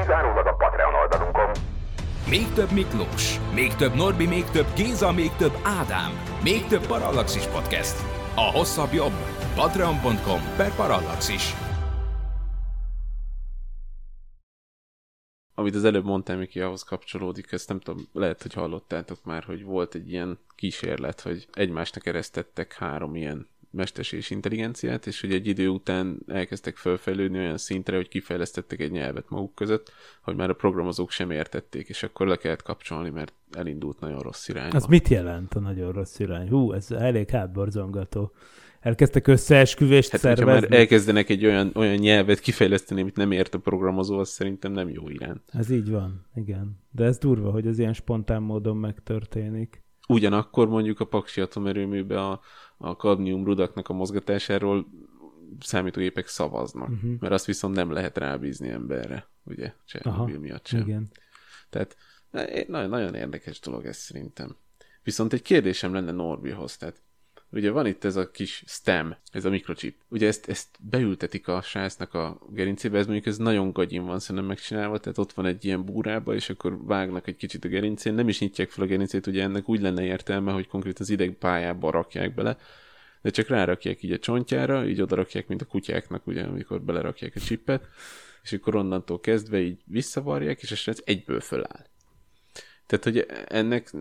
[0.00, 1.50] Kizárólag a Patreon oldalunkon.
[2.28, 7.44] Még több Miklós, még több Norbi, még több Géza, még több Ádám, még több Parallaxis
[7.44, 7.94] Podcast.
[8.34, 9.12] A hosszabb jobb.
[9.54, 11.63] Patreon.com per Parallaxis.
[15.54, 19.64] Amit az előbb mondtam, Miki, ahhoz kapcsolódik, ezt nem tudom, lehet, hogy hallottátok már, hogy
[19.64, 25.68] volt egy ilyen kísérlet, hogy egymásnak eresztettek három ilyen mesterséges intelligenciát, és hogy egy idő
[25.68, 31.10] után elkezdtek felfejlődni olyan szintre, hogy kifejlesztettek egy nyelvet maguk között, hogy már a programozók
[31.10, 34.76] sem értették, és akkor le kellett kapcsolni, mert elindult nagyon rossz irányba.
[34.76, 36.48] Az mit jelent a nagyon rossz irány?
[36.48, 38.32] Hú, ez elég hátborzongató.
[38.84, 40.68] Elkezdtek összeesküvést Hát, szervezni?
[40.68, 44.88] már elkezdenek egy olyan, olyan nyelvet kifejleszteni, amit nem ért a programozó, az szerintem nem
[44.88, 45.40] jó irány.
[45.52, 46.80] Ez így van, igen.
[46.90, 49.82] De ez durva, hogy ez ilyen spontán módon megtörténik.
[50.08, 52.40] Ugyanakkor mondjuk a Paksi atomerőműbe a,
[52.76, 54.86] a kadmium rudaknak a mozgatásáról
[55.60, 57.20] számítógépek szavaznak, uh-huh.
[57.20, 60.80] mert azt viszont nem lehet rábízni emberre, ugye, Csernobyl miatt sem.
[60.80, 61.10] igen.
[61.70, 61.96] Tehát
[62.30, 64.56] eh, nagyon, nagyon érdekes dolog ez szerintem.
[65.02, 67.02] Viszont egy kérdésem lenne Norbihoz, tehát
[67.54, 69.96] ugye van itt ez a kis stem, ez a mikrochip.
[70.08, 74.44] Ugye ezt, ezt beültetik a srácnak a gerincébe, ez mondjuk ez nagyon gagyin van szerintem
[74.44, 78.28] megcsinálva, tehát ott van egy ilyen búrába, és akkor vágnak egy kicsit a gerincén, nem
[78.28, 82.34] is nyitják fel a gerincét, ugye ennek úgy lenne értelme, hogy konkrét az idegpályába rakják
[82.34, 82.56] bele,
[83.22, 87.32] de csak rárakják így a csontjára, így oda rakják, mint a kutyáknak, ugye, amikor belerakják
[87.36, 87.88] a csippet,
[88.42, 91.86] és akkor onnantól kezdve így visszavarják, és a srác egyből föláll.
[92.86, 93.92] Tehát, hogy ennek,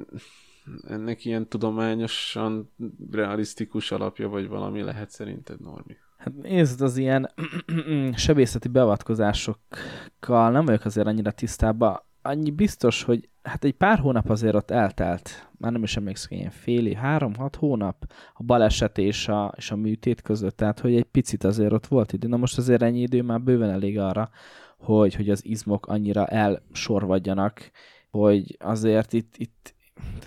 [0.87, 2.71] ennek ilyen tudományosan
[3.11, 5.95] realisztikus alapja, vagy valami lehet szerinted, Normi?
[6.17, 7.29] Hát nézd, az ilyen
[8.15, 11.99] sebészeti beavatkozásokkal nem vagyok azért annyira tisztában.
[12.21, 16.51] Annyi biztos, hogy hát egy pár hónap azért ott eltelt, már nem is emlékszem, ilyen
[16.65, 21.43] év, három-hat hónap a baleset és a, és a műtét között, tehát hogy egy picit
[21.43, 22.27] azért ott volt idő.
[22.27, 24.29] Na most azért ennyi idő már bőven elég arra,
[24.77, 27.71] hogy, hogy az izmok annyira elsorvadjanak,
[28.09, 29.73] hogy azért itt, itt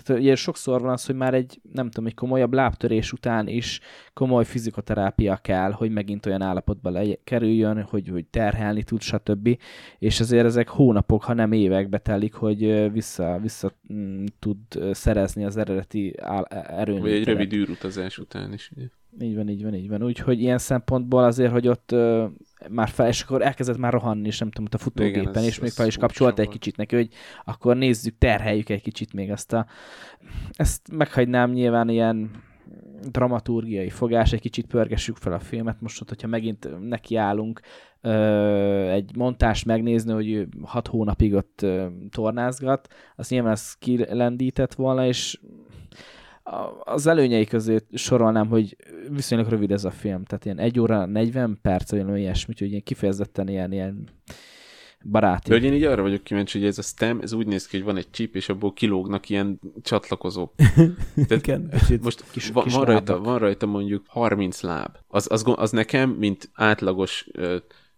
[0.03, 3.79] tehát ugye sokszor van az, hogy már egy, nem tudom, egy komolyabb lábtörés után is
[4.13, 9.59] komoly fizikoterápia kell, hogy megint olyan állapotba le- kerüljön, hogy, hogy terhelni tud, stb.
[9.99, 14.57] És azért ezek hónapok, ha nem évekbe telik, hogy vissza, vissza mm, tud
[14.91, 16.99] szerezni az eredeti áll- erőn.
[16.99, 18.85] Vagy egy rövid űrutazás után is, ugye?
[19.19, 20.03] Így van, így van, így van.
[20.03, 22.25] Úgyhogy ilyen szempontból azért, hogy ott ö,
[22.69, 25.45] már fel, és akkor elkezdett már rohanni, és nem tudom, ott a futógépen, Igen, ez-
[25.45, 27.09] és még fel is kapcsolta egy kicsit neki, hogy
[27.45, 29.65] akkor nézzük, terheljük egy kicsit még ezt a...
[30.51, 32.31] Ezt meghagynám nyilván ilyen
[33.11, 37.59] dramaturgiai fogás, egy kicsit pörgessük fel a filmet, most ott, hogyha megint nekiállunk
[38.01, 44.73] ö, egy montást megnézni, hogy ő hat hónapig ott ö, tornázgat, azt nyilván ez kilendített
[44.73, 45.39] volna, és
[46.83, 48.75] az előnyei közé sorolnám, hogy
[49.09, 52.69] viszonylag rövid ez a film, tehát ilyen 1 óra 40 perc, vagy valami ilyesmi, hogy
[52.69, 54.07] ilyen kifejezetten ilyen, ilyen
[55.03, 55.49] baráti.
[55.49, 57.77] De hogy én így arra vagyok kíváncsi, hogy ez a stem, ez úgy néz ki,
[57.77, 60.53] hogy van egy chip, és abból kilógnak ilyen csatlakozók.
[61.27, 61.71] Tehát Igen,
[62.01, 64.97] most kis- van, kis van, rajta, van rajta mondjuk 30 láb.
[65.07, 67.29] Az, az, az nekem, mint átlagos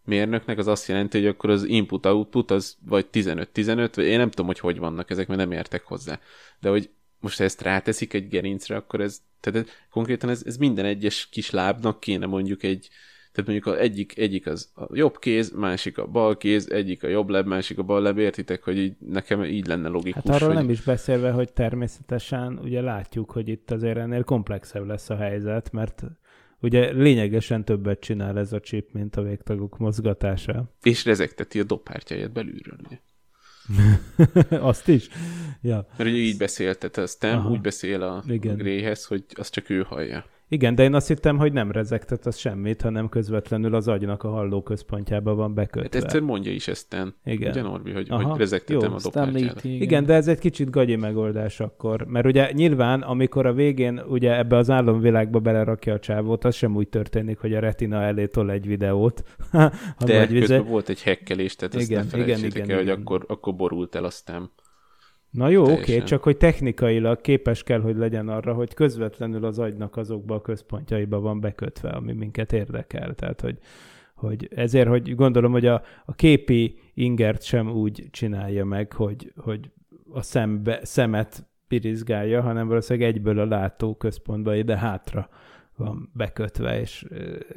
[0.05, 4.45] mérnöknek, az azt jelenti, hogy akkor az input-output az vagy 15-15, vagy én nem tudom,
[4.45, 6.19] hogy hogy vannak ezek, mert nem értek hozzá.
[6.59, 6.89] De hogy
[7.19, 11.99] most ezt ráteszik egy gerincre, akkor ez, tehát konkrétan ez, ez minden egyes kis lábnak
[11.99, 12.89] kéne mondjuk egy,
[13.31, 17.07] tehát mondjuk a egyik, egyik az a jobb kéz, másik a bal kéz, egyik a
[17.07, 20.23] jobb láb, másik a bal láb, értitek, hogy így, nekem így lenne logikus.
[20.23, 20.57] Hát arról hogy...
[20.57, 25.71] nem is beszélve, hogy természetesen ugye látjuk, hogy itt azért ennél komplexebb lesz a helyzet,
[25.71, 26.03] mert
[26.61, 30.73] ugye lényegesen többet csinál ez a chip, mint a végtagok mozgatása.
[30.83, 32.99] És rezegteti a dobhártyáját belülről, ugye?
[34.49, 35.07] Azt is?
[35.61, 35.87] Ja.
[35.97, 37.49] Mert ugye így beszéltet a Stem, Aha.
[37.49, 38.53] úgy beszél a, Igen.
[38.53, 40.25] a Grayhez, hogy azt csak ő hallja.
[40.51, 44.29] Igen, de én azt hittem, hogy nem rezegtet az semmit, hanem közvetlenül az agynak a
[44.29, 45.99] hallóközpontjába van Hát bekötve.
[45.99, 47.15] egyszer mondja is ezt Stan.
[47.25, 47.51] Igen.
[47.51, 49.63] Ugye Norbi, hogy, Aha, hogy rezegtetem jó, a Stanley, dobhártyádat.
[49.63, 49.81] igen.
[49.81, 52.05] Igen, de ez egy kicsit gagyi megoldás akkor.
[52.07, 56.75] Mert ugye nyilván, amikor a végén ugye ebbe az álomvilágba belerakja a csávót, az sem
[56.75, 59.23] úgy történik, hogy a retina elé tol egy videót.
[59.51, 62.75] a De nagy vize- közben volt egy hekkelés, tehát ezt Igen, ne felejtsétek igen, el,
[62.75, 62.99] hogy igen.
[62.99, 64.49] akkor, akkor borult el a Stem.
[65.29, 66.05] Na jó, oké, Teljesen.
[66.05, 71.19] csak hogy technikailag képes kell, hogy legyen arra, hogy közvetlenül az agynak azokba a központjaiba
[71.19, 73.15] van bekötve, ami minket érdekel.
[73.15, 73.57] Tehát, hogy,
[74.15, 79.71] hogy ezért, hogy gondolom, hogy a, a képi ingert sem úgy csinálja meg, hogy, hogy
[80.11, 85.29] a szembe, szemet pirizgálja, hanem valószínűleg egyből a látó központba ide hátra
[85.79, 87.05] van bekötve, és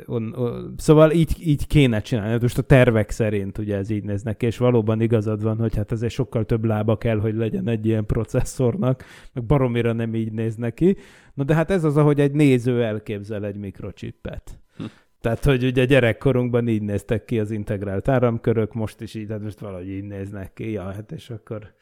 [0.07, 2.31] on, on, szóval így, így kéne csinálni.
[2.31, 5.77] Hát Most a tervek szerint ugye ez így néz neki, és valóban igazad van, hogy
[5.77, 10.33] hát azért sokkal több lába kell, hogy legyen egy ilyen processzornak, meg baromira nem így
[10.33, 10.97] néz neki.
[11.35, 14.59] Na de hát ez az, ahogy egy néző elképzel egy mikrochippet.
[14.77, 14.85] Hm.
[15.21, 19.59] Tehát, hogy ugye gyerekkorunkban így néztek ki az integrált áramkörök, most is így, tehát most
[19.59, 21.75] valahogy így néznek ki, ja, hát és akkor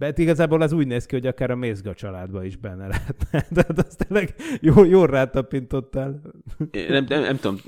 [0.00, 3.40] hát igazából az úgy néz ki, hogy akár a Mézga családba is benne lehetne.
[3.54, 6.20] Tehát azt tényleg jó, jól rátapintottál.
[6.70, 7.58] Nem, nem, nem tudom,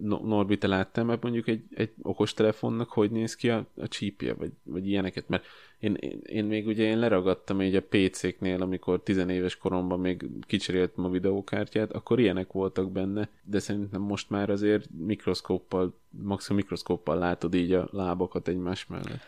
[0.00, 4.34] No- Norbi, te láttál meg mondjuk egy, egy okostelefonnak, hogy néz ki a, a csípje,
[4.34, 5.44] vagy, vagy ilyeneket, mert
[5.78, 11.04] én, én, én még ugye én leragadtam így a PC-knél, amikor tizenéves koromban még kicseréltem
[11.04, 17.54] a videókártyát, akkor ilyenek voltak benne, de szerintem most már azért mikroszkóppal, maximum mikroszkóppal látod
[17.54, 19.20] így a lábakat egymás mellett.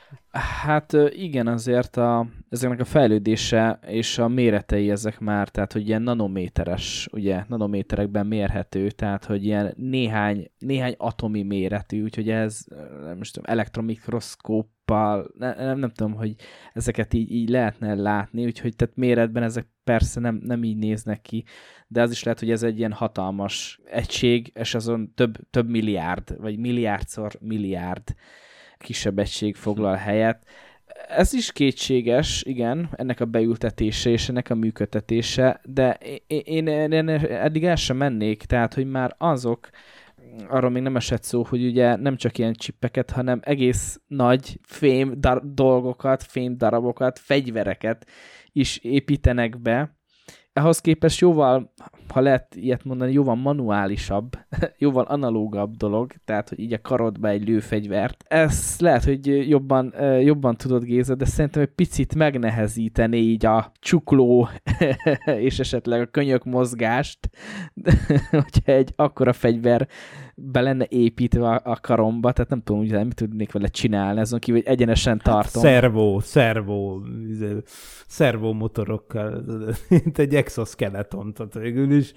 [0.63, 6.03] Hát igen, azért a, ezeknek a fejlődése és a méretei ezek már, tehát hogy ilyen
[6.03, 12.65] nanométeres, ugye, nanométerekben mérhető, tehát hogy ilyen néhány, néhány atomi méretű, úgyhogy ez
[13.05, 16.35] nem is tudom, elektromikroszkóppal, ne, nem, nem tudom, hogy
[16.73, 21.45] ezeket így, így lehetne látni, úgyhogy tehát méretben ezek persze nem, nem így néznek ki,
[21.89, 26.41] de az is lehet, hogy ez egy ilyen hatalmas egység, és azon több, több milliárd,
[26.41, 28.15] vagy milliárdszor milliárd
[28.79, 30.47] kisebb egység foglal helyet.
[31.09, 37.65] Ez is kétséges, igen, ennek a beültetése és ennek a működtetése, de én, én, eddig
[37.65, 39.69] el sem mennék, tehát, hogy már azok,
[40.49, 45.21] arról még nem esett szó, hogy ugye nem csak ilyen csippeket, hanem egész nagy fém
[45.21, 48.07] dar- dolgokat, fém darabokat, fegyvereket
[48.53, 49.99] is építenek be.
[50.53, 51.73] Ahhoz képest jóval,
[52.09, 54.39] ha lehet ilyet mondani, jóval manuálisabb,
[54.79, 58.25] jóval analógabb dolog, tehát, hogy így a karodba egy lőfegyvert.
[58.29, 64.49] Ez lehet, hogy jobban, jobban tudod Géza, de szerintem egy picit megnehezíteni így a csukló
[65.49, 67.31] és esetleg a könyök mozgást,
[68.31, 69.89] hogyha egy akkora fegyver
[70.43, 74.39] be lenne építve a, a karomba, tehát nem tudom, hogy mit tudnék vele csinálni, azon
[74.39, 75.63] kívül, hogy egyenesen tartom.
[75.63, 77.57] Szervó, szervó, izé,
[78.07, 79.45] szervó motorokkal,
[79.89, 82.13] mint egy exoskeleton, tehát végül is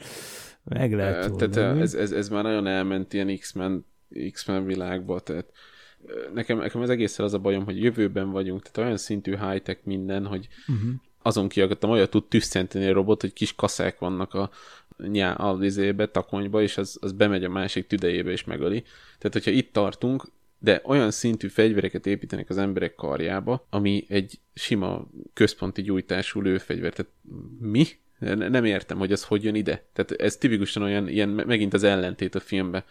[0.63, 3.85] meg lehet Ö, Tehát ez, ez, ez már nagyon elment ilyen X-Men,
[4.31, 5.51] X-Men világba, tehát
[6.33, 10.25] nekem, nekem az egészen az a bajom, hogy jövőben vagyunk, tehát olyan szintű high-tech minden,
[10.25, 10.89] hogy uh-huh.
[11.21, 14.49] azon kiagadtam, olyat tud tüsszenteni a robot, hogy kis kaszák vannak a
[14.97, 18.81] nyá, a vizébe, takonyba, és az, az bemegy a másik tüdejébe és megöli.
[19.17, 20.25] Tehát, hogyha itt tartunk,
[20.59, 26.93] de olyan szintű fegyvereket építenek az emberek karjába, ami egy sima központi gyújtású lőfegyver.
[26.93, 27.11] Tehát
[27.59, 27.85] mi?
[28.19, 29.83] Ne- Nem értem, hogy az hogy jön ide.
[29.93, 32.85] Tehát ez tipikusan olyan, ilyen me- megint az ellentét a filmbe.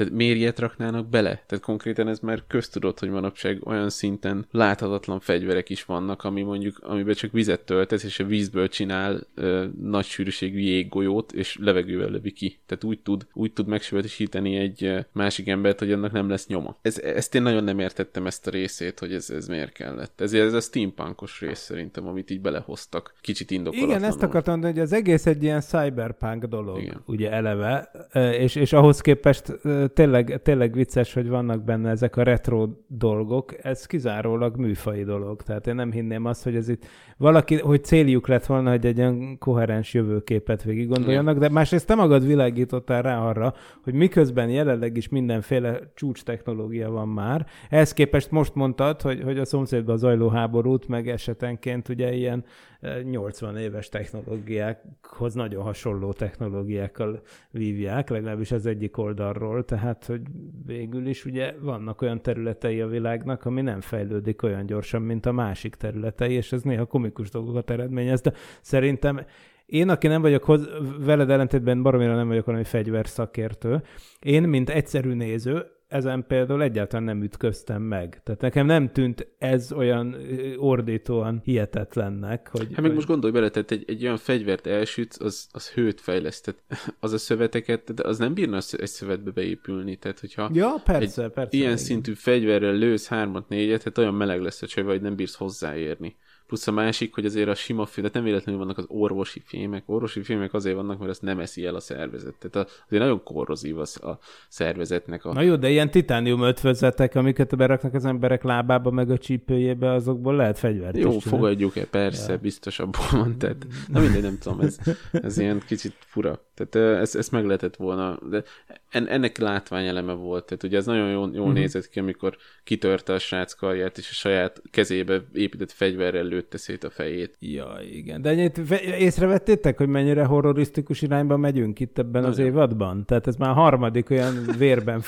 [0.00, 1.42] Tehát miért ilyet raknának bele?
[1.46, 6.78] Tehát konkrétan ez már köztudott, hogy manapság olyan szinten láthatatlan fegyverek is vannak, ami mondjuk,
[6.82, 12.32] amiben csak vizet töltesz, és a vízből csinál ö, nagy sűrűségű jéggolyót, és levegővel lövi
[12.32, 12.58] ki.
[12.66, 16.78] Tehát úgy tud, úgy tud megsebesíteni egy másik embert, hogy annak nem lesz nyoma.
[16.82, 20.20] Ez, ezt én nagyon nem értettem ezt a részét, hogy ez, ez miért kellett.
[20.20, 23.14] Ez, ez a steampunkos rész szerintem, amit így belehoztak.
[23.20, 23.96] Kicsit indokolatlanul.
[23.96, 27.02] Igen, ezt akartam mondani, hogy az egész egy ilyen cyberpunk dolog, Igen.
[27.06, 27.90] Ugye eleve,
[28.38, 29.52] és, és ahhoz képest
[29.92, 35.66] tényleg, tényleg vicces, hogy vannak benne ezek a retro dolgok, ez kizárólag műfai dolog, tehát
[35.66, 36.86] én nem hinném azt, hogy ez itt
[37.16, 41.94] valaki, hogy céljuk lett volna, hogy egy ilyen koherens jövőképet végig gondoljanak, de másrészt te
[41.94, 48.30] magad világítottál rá arra, hogy miközben jelenleg is mindenféle csúcs technológia van már, ehhez képest
[48.30, 52.44] most mondtad, hogy, hogy a szomszédban zajló háborút, meg esetenként ugye ilyen
[52.80, 57.20] eh, 80 éves technológiákhoz nagyon hasonló technológiákkal
[57.50, 60.20] vívják, legalábbis az egyik oldalról, tehát hogy
[60.66, 65.32] végül is ugye vannak olyan területei a világnak, ami nem fejlődik olyan gyorsan, mint a
[65.32, 69.20] másik területei, és ez néha komikus dolgokat eredményez, de szerintem
[69.66, 70.68] én, aki nem vagyok hoz,
[70.98, 73.82] veled ellentétben baromira nem vagyok valami fegyverszakértő,
[74.20, 78.20] én, mint egyszerű néző, ezen például egyáltalán nem ütköztem meg.
[78.24, 80.16] Tehát nekem nem tűnt ez olyan
[80.56, 82.60] ordítóan hihetetlennek, hogy...
[82.60, 82.94] Hát meg hogy...
[82.94, 86.62] most gondolj bele, tehát egy, egy olyan fegyvert elsütsz, az, az hőt fejlesztett.
[87.00, 89.96] Az a szöveteket, de az nem bírna egy szövetbe beépülni.
[89.96, 91.56] Tehát, hogyha Ja, persze, egy persze.
[91.56, 91.84] ilyen igen.
[91.84, 96.16] szintű fegyverrel lősz hármat, négyet, hát olyan meleg lesz a csöve, hogy nem bírsz hozzáérni.
[96.50, 99.82] Plusz a másik, hogy azért a sima fém, tehát nem véletlenül vannak az orvosi fémek.
[99.86, 102.34] Orvosi fémek azért vannak, mert azt nem eszi el a szervezet.
[102.38, 105.32] Tehát azért nagyon korrozív az a szervezetnek a...
[105.32, 110.36] Na jó, de ilyen titánium ötvözetek, amiket beraknak az emberek lábába, meg a csípőjébe, azokból
[110.36, 112.38] lehet fegyvert Jó, is fogadjuk el, persze, ja.
[112.38, 114.78] biztos abból van, tehát na mindegy, nem tudom, ez,
[115.12, 116.44] ez ilyen kicsit fura.
[116.54, 118.42] Tehát ezt, ezt meg lehetett volna, de
[118.90, 121.52] en, ennek látványeleme volt, tehát ugye ez nagyon jól, jól uh-huh.
[121.52, 126.84] nézett ki, amikor kitörte a srác karját, és a saját kezébe épített fegyverrel lőtte szét
[126.84, 127.36] a fejét.
[127.38, 128.22] Ja, igen.
[128.22, 132.52] De egyébként észrevettétek, hogy mennyire horrorisztikus irányba megyünk itt ebben az Nagyon.
[132.52, 133.04] évadban?
[133.04, 135.02] Tehát ez már a harmadik olyan vérben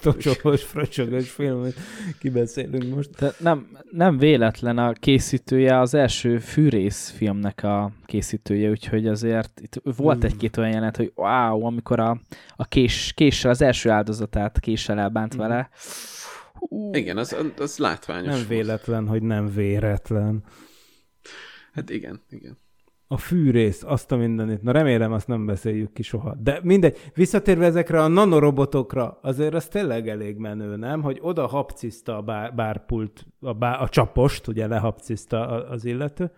[0.00, 1.74] tocsogós, fröcsögös film, hogy
[2.18, 3.10] kibeszélünk most.
[3.10, 9.80] De nem, nem véletlen a készítője, az első fűrész filmnek a készítője, úgyhogy azért itt
[9.96, 12.20] volt egy-két olyan jelenet, hogy wow, amikor a,
[12.56, 15.70] a kés, késsel az első áldozatát késsel elbánt vele.
[16.68, 18.48] Hú, Igen, az, az látványos Nem volt.
[18.48, 20.42] véletlen, hogy nem véretlen.
[21.72, 22.56] Hát igen, igen.
[23.06, 24.62] A fűrész, azt a mindenit.
[24.62, 26.34] Na remélem, azt nem beszéljük ki soha.
[26.34, 31.02] De mindegy, visszatérve ezekre a nanorobotokra, azért az tényleg elég menő, nem?
[31.02, 36.30] Hogy oda hapciszta a bár, bárpult, a, bár, a csapost, ugye lehapciszta az illető,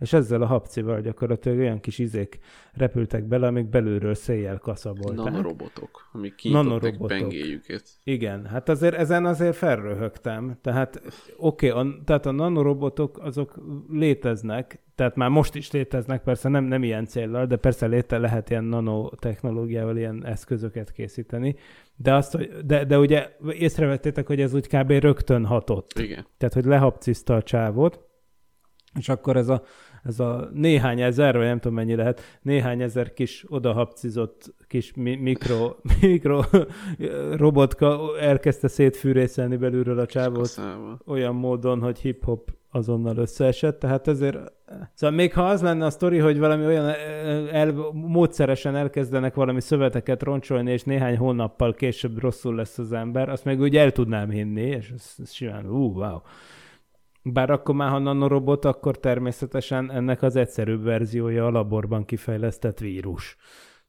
[0.00, 2.38] és ezzel a hapcival gyakorlatilag olyan kis izék
[2.72, 5.24] repültek bele, amik belülről széjjel kaszabolták.
[5.24, 7.82] Nanorobotok, amik kinyitották pengéjüket.
[8.04, 10.58] Igen, hát azért ezen azért felröhögtem.
[10.60, 11.02] Tehát
[11.36, 13.54] oké, okay, a, tehát a nanorobotok azok
[13.90, 18.50] léteznek, tehát már most is léteznek, persze nem, nem ilyen céllal, de persze léte lehet
[18.50, 21.56] ilyen nanotechnológiával ilyen eszközöket készíteni,
[21.96, 24.90] de, azt, hogy, de, de ugye észrevettétek, hogy ez úgy kb.
[24.90, 25.98] rögtön hatott.
[25.98, 26.26] Igen.
[26.38, 28.04] Tehát, hogy lehapciszta a csávot,
[28.98, 29.62] és akkor ez a
[30.06, 35.16] ez a néhány ezer, vagy nem tudom mennyi lehet, néhány ezer kis odahapcizott kis mi-
[35.16, 36.42] mikro, mikro
[37.36, 40.60] robotka elkezdte szétfűrészelni belülről a csávot
[41.06, 44.54] olyan módon, hogy hip-hop azonnal összeesett, tehát ezért
[44.94, 46.94] Szóval még ha az lenne a sztori, hogy valami olyan
[47.52, 53.44] el, módszeresen elkezdenek valami szöveteket roncsolni, és néhány hónappal később rosszul lesz az ember, azt
[53.44, 56.18] meg úgy el tudnám hinni, és ez, ez simán, ú, uh, wow.
[57.32, 63.36] Bár akkor már, ha nanorobot, akkor természetesen ennek az egyszerűbb verziója a laborban kifejlesztett vírus.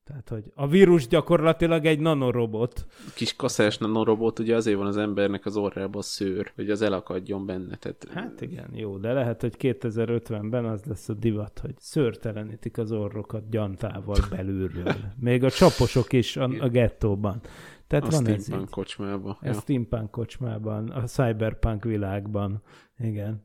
[0.04, 2.86] Tehát, hogy a vírus gyakorlatilag egy nanorobot.
[3.16, 7.76] Kis kaszás nanorobot, ugye azért van az embernek az orrában szőr, hogy az elakadjon benne.
[7.76, 8.08] Tehát...
[8.14, 13.50] Hát igen, jó, de lehet, hogy 2050-ben az lesz a divat, hogy szőrtelenítik az orrokat
[13.50, 14.96] gyantával belülről.
[15.20, 17.42] Még a csaposok is a, a gettóban.
[17.88, 19.38] Tehát a van steampunk ez kocsmában.
[19.42, 19.54] A ja.
[19.54, 22.62] steampunk kocsmában, a cyberpunk világban.
[23.00, 23.44] Igen.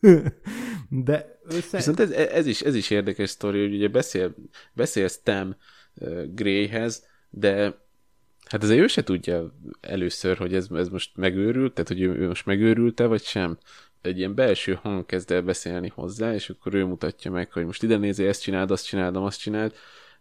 [0.88, 1.76] De össze...
[1.76, 4.34] Viszont ez, ez, is, ez is érdekes sztori, hogy ugye beszél,
[4.72, 5.56] beszél Stem
[5.94, 7.78] uh, Grayhez, de
[8.46, 12.26] hát azért ő se tudja először, hogy ez, ez most megőrült, tehát hogy ő, ő
[12.26, 13.58] most megőrült-e, vagy sem.
[14.00, 17.82] Egy ilyen belső hang kezd el beszélni hozzá, és akkor ő mutatja meg, hogy most
[17.82, 19.74] ide nézi, ezt csináld, azt csinálom, azt csináld,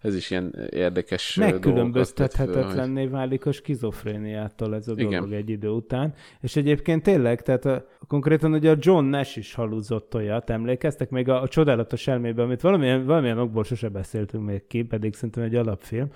[0.05, 5.09] ez is ilyen érdekes Megkülönböztethetetlenné válik a skizofréniától ez a Igen.
[5.09, 6.13] dolog egy idő után.
[6.41, 11.09] És egyébként tényleg, tehát a, konkrétan ugye a John Nash is haluzott olyat, emlékeztek?
[11.09, 15.43] Még a, a csodálatos elmében, amit valamilyen, valamilyen okból sose beszéltünk még ki, pedig szerintem
[15.43, 16.07] egy alapfilm,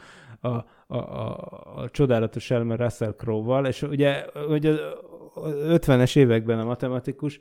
[0.41, 1.37] a, a, a,
[1.75, 4.75] a csodálatos elme Russell Crowe-val, és ugye, ugye
[5.35, 7.39] 50-es években a matematikus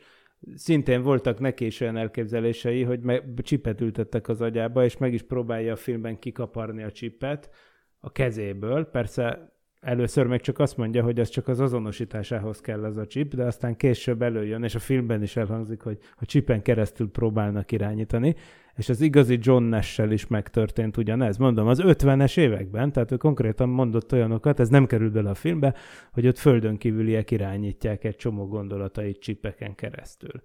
[0.55, 5.23] szintén voltak neki is olyan elképzelései, hogy me- csipet ültettek az agyába, és meg is
[5.23, 7.51] próbálja a filmben kikaparni a csipet
[7.99, 8.85] a kezéből.
[8.85, 13.35] Persze először még csak azt mondja, hogy ez csak az azonosításához kell ez a chip,
[13.35, 18.35] de aztán később előjön, és a filmben is elhangzik, hogy a chipen keresztül próbálnak irányítani,
[18.79, 21.37] és az igazi John nash is megtörtént ugyanez.
[21.37, 25.75] Mondom, az 50-es években, tehát ő konkrétan mondott olyanokat, ez nem kerül bele a filmbe,
[26.13, 30.43] hogy ott földön kívüliek irányítják egy csomó gondolatait csipeken keresztül.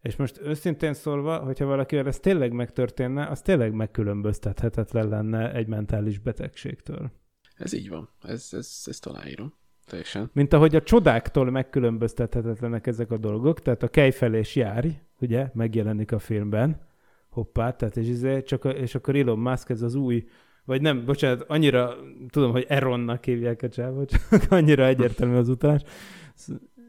[0.00, 6.18] És most őszintén szólva, hogyha valakivel ez tényleg megtörténne, az tényleg megkülönböztethetetlen lenne egy mentális
[6.18, 7.10] betegségtől.
[7.54, 9.54] Ez így van, ez, ez, ezt aláírom.
[9.86, 10.30] Teljesen.
[10.32, 14.88] Mint ahogy a csodáktól megkülönböztethetetlenek ezek a dolgok, tehát a kejfelés járj,
[15.20, 16.80] ugye, megjelenik a filmben,
[17.28, 20.26] hoppá, tehát és, izé, csak és akkor Elon Musk ez az új,
[20.64, 21.96] vagy nem, bocsánat, annyira
[22.28, 25.82] tudom, hogy Eronnak hívják a csávot, csak annyira egyértelmű az utás.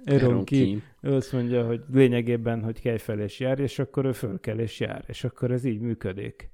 [0.04, 4.58] Eron ki, ő azt mondja, hogy lényegében, hogy kejfelés jár, és akkor ő föl kell
[4.58, 6.50] és jár, és akkor ez így működik.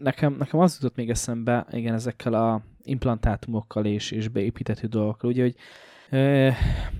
[0.00, 5.42] Nekem, nekem az jutott még eszembe, igen, ezekkel a implantátumokkal és, és beépítető dolgokkal, ugye,
[5.42, 5.54] hogy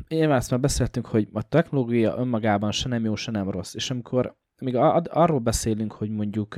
[0.09, 3.91] én ezt már beszéltünk, hogy a technológia önmagában se nem jó, se nem rossz, és
[3.91, 6.55] amikor még arról beszélünk, hogy mondjuk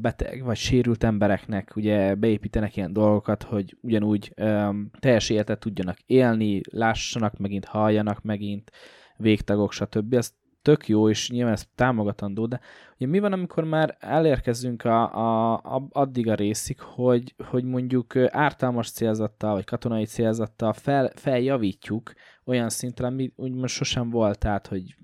[0.00, 6.60] beteg vagy sérült embereknek ugye beépítenek ilyen dolgokat, hogy ugyanúgy um, teljes életet tudjanak élni,
[6.70, 8.70] lássanak megint, halljanak megint,
[9.16, 10.14] végtagok, stb.
[10.14, 10.32] Ez
[10.64, 12.60] tök jó, és nyilván ez támogatandó, de
[12.96, 18.16] ugye mi van, amikor már elérkezünk a, a, a, addig a részig, hogy, hogy mondjuk
[18.16, 22.12] ártalmas célzattal, vagy katonai célzattal fel, feljavítjuk
[22.44, 24.96] olyan szintre, ami úgymond sosem volt, tehát, hogy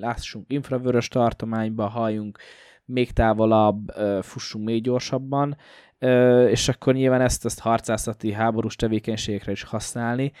[0.00, 2.38] lássunk infravörös tartományba, halljunk
[2.84, 3.88] még távolabb,
[4.20, 5.56] fussunk még gyorsabban,
[6.48, 10.32] és akkor nyilván ezt, ezt harcászati háborús tevékenységekre is használni,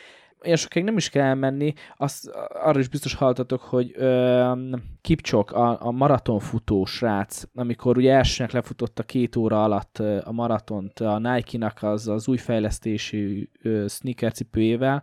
[0.44, 4.52] olyan sokáig nem is kell menni, azt, arra is biztos hallottatok, hogy ö,
[5.00, 11.18] Kipcsok, a, a maratonfutó srác, amikor ugye elsőnek lefutotta két óra alatt a maratont a
[11.18, 13.48] Nike-nak az, az új fejlesztésű
[13.86, 15.02] sneaker cipőjével,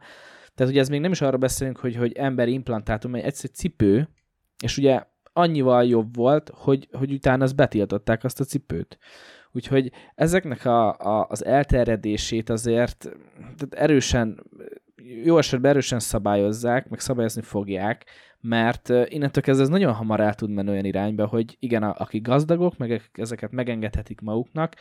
[0.56, 4.10] tehát ugye ez még nem is arra beszélünk, hogy, hogy emberi implantátum, egy egyszerű cipő,
[4.64, 8.98] és ugye annyival jobb volt, hogy, hogy utána azt betiltották azt a cipőt.
[9.56, 14.44] Úgyhogy ezeknek a, a, az elterjedését azért tehát erősen,
[15.24, 18.06] jó esetben erősen szabályozzák, meg szabályozni fogják,
[18.42, 22.22] mert innentől kezdve ez nagyon hamar el tud menni olyan irányba, hogy igen, a, akik
[22.22, 24.74] gazdagok, meg ezeket megengedhetik maguknak,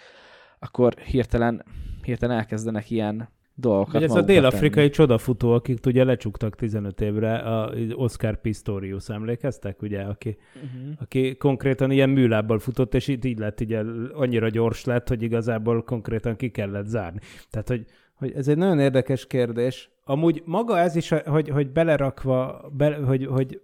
[0.58, 1.64] akkor hirtelen,
[2.02, 4.90] hirtelen elkezdenek ilyen dolgokat Vagy ez a dél-afrikai tenni.
[4.90, 10.92] csodafutó, akik ugye lecsuktak 15 évre, a Oscar Pistorius, emlékeztek, ugye, aki, uh-huh.
[11.00, 13.82] aki konkrétan ilyen műlábbal futott, és így, így lett, ugye
[14.12, 17.20] annyira gyors lett, hogy igazából konkrétan ki kellett zárni.
[17.50, 17.84] Tehát, hogy,
[18.14, 19.90] hogy ez egy nagyon érdekes kérdés.
[20.04, 23.60] Amúgy maga ez is, hogy, hogy belerakva, be, hogy, hogy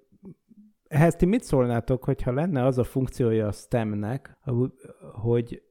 [0.89, 4.39] ehhez ti mit szólnátok, hogyha lenne az a funkciója a STEM-nek,
[5.13, 5.63] hogy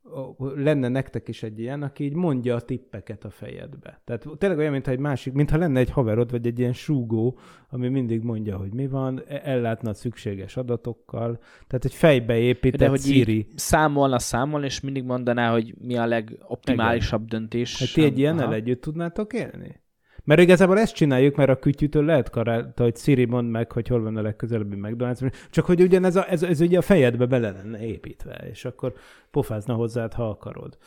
[0.55, 4.01] lenne nektek is egy ilyen, aki így mondja a tippeket a fejedbe.
[4.03, 7.37] Tehát tényleg olyan, mintha egy másik, mintha lenne egy haverod, vagy egy ilyen súgó,
[7.69, 11.39] ami mindig mondja, hogy mi van, ellátna szükséges adatokkal.
[11.67, 13.47] Tehát egy fejbe épített De hogy Siri.
[13.55, 17.39] számolna, számol, és mindig mondaná, hogy mi a legoptimálisabb Igen.
[17.39, 17.79] döntés.
[17.79, 19.81] Hát ti egy ilyennel együtt tudnátok élni?
[20.29, 24.01] Mert igazából ezt csináljuk, mert a kütyűtől lehet karálta, hogy Siri mond meg, hogy hol
[24.01, 27.85] van a legközelebbi McDonald's, csak hogy ugyanez a, ez, ez ugye a fejedbe bele lenne
[27.85, 28.93] építve, és akkor
[29.31, 30.77] pofázna hozzád, ha akarod.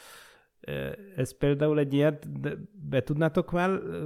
[1.17, 2.29] Ez például egy ilyet
[2.89, 3.51] be tudnátok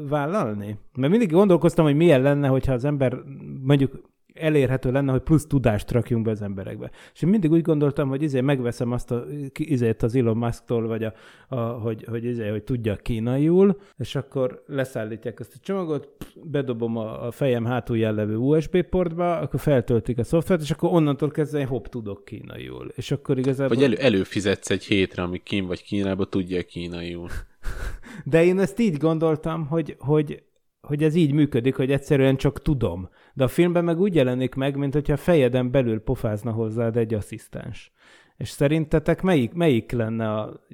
[0.09, 0.79] vállalni?
[0.95, 3.17] Mert mindig gondolkoztam, hogy milyen lenne, hogyha az ember
[3.63, 4.01] mondjuk
[4.39, 6.91] elérhető lenne, hogy plusz tudást rakjunk be az emberekbe.
[7.15, 11.05] És én mindig úgy gondoltam, hogy izé megveszem azt a, izét az Elon Musk-tól, vagy
[11.05, 11.13] a,
[11.49, 16.09] a, hogy, hogy, izé, hogy tudja kínaiul, és akkor leszállítják ezt a csomagot,
[16.43, 21.31] bedobom a, a fejem hátulján levő USB portba, akkor feltöltik a szoftvert, és akkor onnantól
[21.31, 22.93] kezdve én hopp tudok kínaiul.
[22.95, 23.77] És akkor igazából...
[23.77, 27.29] Vagy elő, előfizetsz egy hétre, amíg kín vagy Kínába tudja kínaiul.
[28.25, 30.45] De én ezt így gondoltam, hogy, hogy
[30.87, 33.09] hogy ez így működik, hogy egyszerűen csak tudom.
[33.37, 37.15] De a filmben meg úgy jelenik meg, mint hogyha a fejeden belül pofázna hozzád egy
[37.15, 37.93] asszisztens.
[38.37, 40.67] És szerintetek melyik, melyik lenne a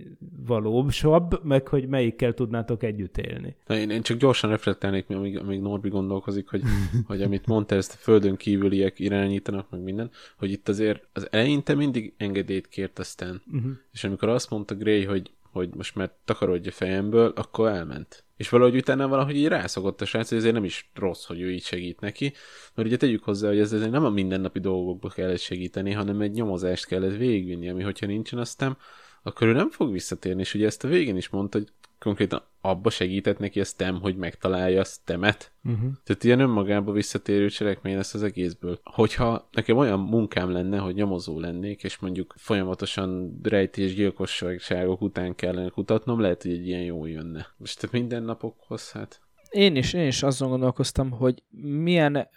[0.46, 3.56] valósabb, meg hogy melyikkel tudnátok együtt élni?
[3.68, 6.62] Én, én csak gyorsan reflektálnék, amíg, amíg Norbi gondolkozik, hogy,
[7.06, 11.74] hogy amit mondta, ezt a földön kívüliek irányítanak, meg minden, hogy itt azért az eleinte
[11.74, 13.42] mindig engedélyt kért aztán.
[13.52, 13.72] Uh-huh.
[13.92, 18.24] És amikor azt mondta Gray, hogy, hogy most már takarodja fejemből, akkor elment.
[18.42, 21.52] És valahogy utána valahogy így rászokott a srác, hogy ezért nem is rossz, hogy ő
[21.52, 22.32] így segít neki,
[22.74, 26.30] mert ugye tegyük hozzá, hogy ez, ez nem a mindennapi dolgokba kellett segíteni, hanem egy
[26.30, 28.76] nyomozást kellett végigvinni, ami hogyha nincsen aztán,
[29.22, 31.68] akkor ő nem fog visszatérni, és ugye ezt a végén is mondta, hogy
[32.02, 35.52] konkrétan abba segített neki a STEM, hogy megtalálja a STEM-et.
[35.64, 35.90] Uh-huh.
[36.04, 38.80] Tehát ilyen önmagába visszatérő cselekmény lesz az egészből.
[38.82, 45.68] Hogyha nekem olyan munkám lenne, hogy nyomozó lennék, és mondjuk folyamatosan rejtés gyilkosságok után kellene
[45.68, 47.46] kutatnom, lehet, hogy egy ilyen jó jönne.
[47.56, 49.20] Most tehát mindennapokhoz, hát...
[49.50, 52.28] Én is, én is azon gondolkoztam, hogy milyen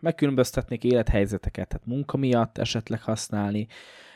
[0.00, 3.66] megkülönböztetnék élethelyzeteket, tehát munka miatt esetleg használni,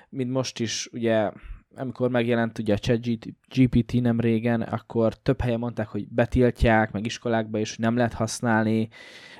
[0.08, 1.30] mint most is ugye
[1.76, 7.58] amikor megjelent ugye a ChatGPT nem régen, akkor több helyen mondták, hogy betiltják, meg iskolákba
[7.58, 8.88] is, hogy nem lehet használni,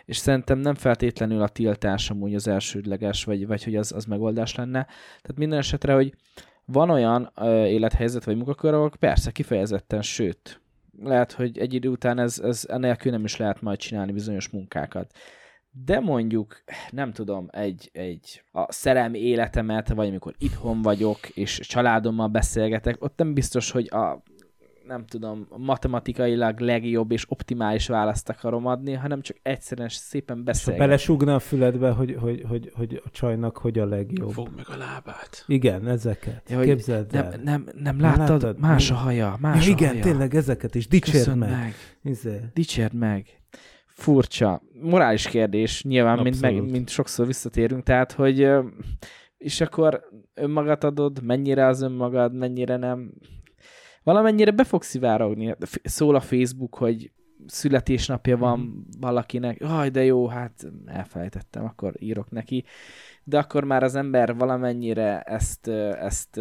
[0.04, 4.54] és szerintem nem feltétlenül a tiltás amúgy az elsődleges, vagy, vagy hogy az, az megoldás
[4.54, 4.84] lenne.
[5.22, 6.14] Tehát minden esetre, hogy
[6.64, 10.60] van olyan ö, élethelyzet vagy munkakör, ahol persze kifejezetten, sőt,
[11.02, 15.12] lehet, hogy egy idő után ez, ez enélkül nem is lehet majd csinálni bizonyos munkákat
[15.84, 22.28] de mondjuk, nem tudom, egy, egy a szerelmi életemet, vagy amikor itthon vagyok, és családommal
[22.28, 24.22] beszélgetek, ott nem biztos, hogy a
[24.86, 30.86] nem tudom, matematikailag legjobb és optimális választ akarom adni, hanem csak egyszerűen szépen beszélgetni.
[30.86, 34.30] Belesugna a füledbe, hogy, hogy, hogy, hogy a csajnak hogy a legjobb.
[34.30, 35.44] Fog meg a lábát.
[35.46, 36.50] Igen, ezeket.
[36.50, 37.40] Ja, Képzeld nem, el.
[37.44, 38.28] Nem, nem, láttad?
[38.28, 38.58] láttad?
[38.58, 40.02] Más a haja, más ja, a igen, haja.
[40.02, 40.88] tényleg ezeket is.
[40.88, 41.50] Dicsérd meg.
[41.50, 41.74] meg.
[42.02, 42.40] Izé.
[42.54, 43.40] Dicsérd meg
[43.96, 44.62] furcsa.
[44.80, 48.48] Morális kérdés, nyilván, mint, meg, mint sokszor visszatérünk, tehát, hogy
[49.38, 53.12] és akkor önmagad adod, mennyire az önmagad, mennyire nem.
[54.02, 55.54] Valamennyire be fog szivárogni.
[55.82, 57.12] Szól a Facebook, hogy
[57.46, 59.00] születésnapja van mm.
[59.00, 62.64] valakinek, jaj, de jó, hát elfelejtettem, akkor írok neki.
[63.24, 65.68] De akkor már az ember valamennyire ezt,
[66.00, 66.40] ezt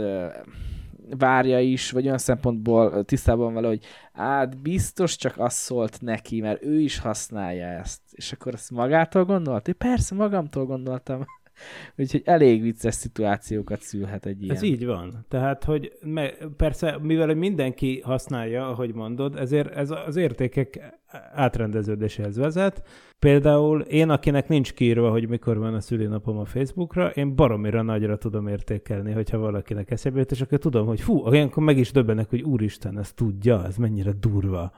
[1.09, 6.63] várja is, vagy olyan szempontból tisztában vele, hogy hát biztos csak az szólt neki, mert
[6.63, 8.01] ő is használja ezt.
[8.11, 9.71] És akkor ezt magától gondolt?
[9.71, 11.25] Persze, magamtól gondoltam.
[11.97, 14.55] Úgyhogy elég vicces szituációkat szülhet egy ilyen.
[14.55, 15.25] Ez így van.
[15.27, 20.99] Tehát, hogy me, persze, mivel mindenki használja, ahogy mondod, ezért ez az értékek
[21.33, 22.87] átrendeződéséhez vezet.
[23.19, 28.17] Például én, akinek nincs kiírva, hogy mikor van a szülinapom a Facebookra, én baromira nagyra
[28.17, 32.29] tudom értékelni, hogyha valakinek eszébe jut, és akkor tudom, hogy fú, olyankor meg is döbbenek,
[32.29, 34.71] hogy úristen, ezt tudja, ez mennyire durva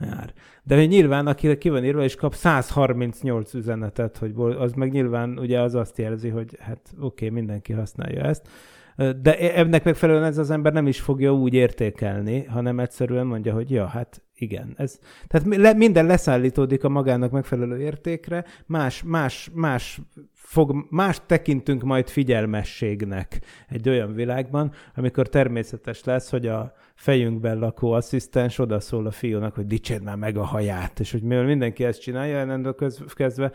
[0.00, 0.32] jár.
[0.62, 5.60] De nyilván, aki ki van írva, és kap 138 üzenetet, hogy az meg nyilván ugye
[5.60, 8.48] az azt jelzi, hogy hát oké, okay, mindenki használja ezt.
[8.96, 13.70] De ennek megfelelően ez az ember nem is fogja úgy értékelni, hanem egyszerűen mondja, hogy
[13.70, 14.74] ja, hát igen.
[14.76, 20.00] Ez, tehát minden leszállítódik a magának megfelelő értékre, más, más, más,
[20.32, 27.92] fog, más tekintünk majd figyelmességnek egy olyan világban, amikor természetes lesz, hogy a fejünkben lakó
[27.92, 32.00] asszisztens odaszól a fiúnak, hogy dicsérd már meg a haját, és hogy mivel mindenki ezt
[32.00, 32.74] csinálja, ennentől
[33.14, 33.52] kezdve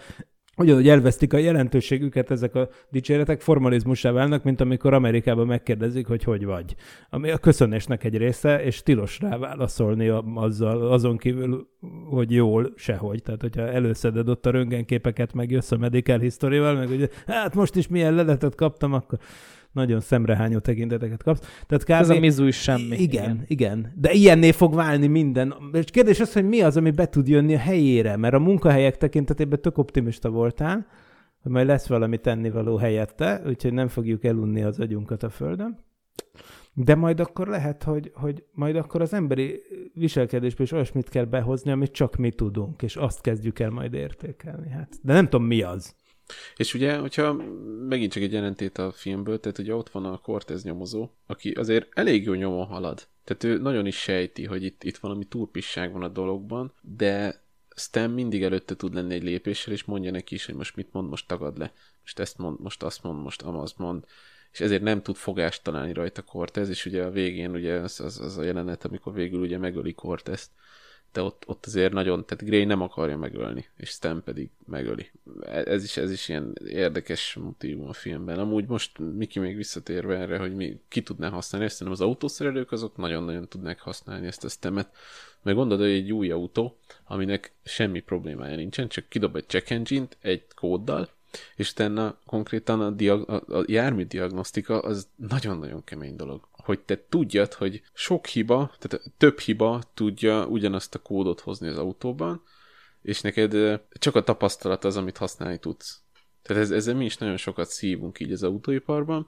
[0.57, 6.45] Ugyanúgy elvesztik a jelentőségüket ezek a dicséretek, formalizmussá válnak, mint amikor Amerikában megkérdezik, hogy hogy
[6.45, 6.75] vagy.
[7.09, 11.67] Ami a köszönésnek egy része, és tilos rá válaszolni azzal, azon kívül,
[12.09, 13.21] hogy jól, sehogy.
[13.21, 17.75] Tehát, hogyha előszeded ott a röntgenképeket, meg jössz a medical history meg ugye, hát most
[17.75, 19.19] is milyen leletet kaptam, akkor
[19.75, 21.63] nagyon szemrehányó tekinteteket kapsz.
[21.67, 21.89] Tehát kb.
[21.89, 22.81] Ez a mizu is semmi.
[22.81, 23.93] Igen, igen, igen.
[23.95, 25.55] De ilyenné fog válni minden.
[25.73, 28.97] És kérdés az, hogy mi az, ami be tud jönni a helyére, mert a munkahelyek
[28.97, 30.87] tekintetében tök optimista voltál,
[31.41, 35.83] hogy majd lesz valami tennivaló helyette, úgyhogy nem fogjuk elunni az agyunkat a földön.
[36.73, 39.61] De majd akkor lehet, hogy, hogy majd akkor az emberi
[39.93, 44.69] viselkedésbe is olyasmit kell behozni, amit csak mi tudunk, és azt kezdjük el majd értékelni.
[44.69, 45.95] Hát, de nem tudom, mi az.
[46.55, 47.33] És ugye, hogyha
[47.87, 51.87] megint csak egy jelentét a filmből, tehát ugye ott van a Cortez nyomozó, aki azért
[51.97, 53.07] elég jó nyomon halad.
[53.23, 57.43] Tehát ő nagyon is sejti, hogy itt, itt valami turpisság van a dologban, de
[57.75, 61.09] Stan mindig előtte tud lenni egy lépéssel, és mondja neki is, hogy most mit mond,
[61.09, 61.73] most tagad le.
[62.01, 64.03] Most ezt mond, most azt mond, most amaz mond.
[64.51, 68.19] És ezért nem tud fogást találni rajta Cortez, és ugye a végén ugye az, az,
[68.19, 70.51] az a jelenet, amikor végül ugye megöli Cortezt,
[71.15, 75.11] de ott, ott azért nagyon, tehát Gray nem akarja megölni, és Stan pedig megöli.
[75.45, 78.39] Ez is, ez is ilyen érdekes motivum a filmben.
[78.39, 82.97] Amúgy most Miki még visszatérve erre, hogy mi, ki tudná használni, ezt az autószerelők azok
[82.97, 84.89] nagyon-nagyon tudnák használni ezt a stemet.
[85.41, 90.17] Meg gondolod, hogy egy új autó, aminek semmi problémája nincsen, csak kidob egy check engine-t
[90.21, 91.09] egy kóddal,
[91.55, 97.53] és utána konkrétan a, diag- a, a járműdiagnosztika az nagyon-nagyon kemény dolog hogy te tudjad,
[97.53, 102.43] hogy sok hiba, tehát több hiba tudja ugyanazt a kódot hozni az autóban,
[103.01, 105.99] és neked csak a tapasztalat az, amit használni tudsz.
[106.41, 109.27] Tehát ez, ezzel mi is nagyon sokat szívunk így az autóiparban,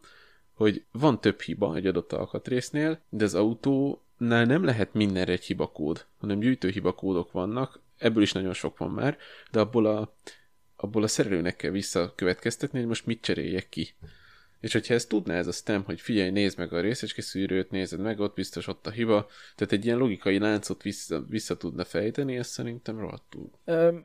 [0.53, 6.05] hogy van több hiba egy adott alkatrésznél, de az autónál nem lehet mindenre egy hibakód,
[6.19, 9.17] hanem gyűjtő hibakódok vannak, ebből is nagyon sok van már,
[9.51, 10.15] de abból a,
[10.75, 13.95] abból a szerelőnek kell visszakövetkeztetni, hogy most mit cseréljek ki.
[14.59, 17.99] És hogyha ezt tudná ez a STEM, hogy figyelj, nézd meg a részecske szűrőt, nézed
[17.99, 22.37] meg, ott biztos ott a hiba, tehát egy ilyen logikai láncot vissza, vissza tudna fejteni,
[22.37, 23.49] ez szerintem rohadtul.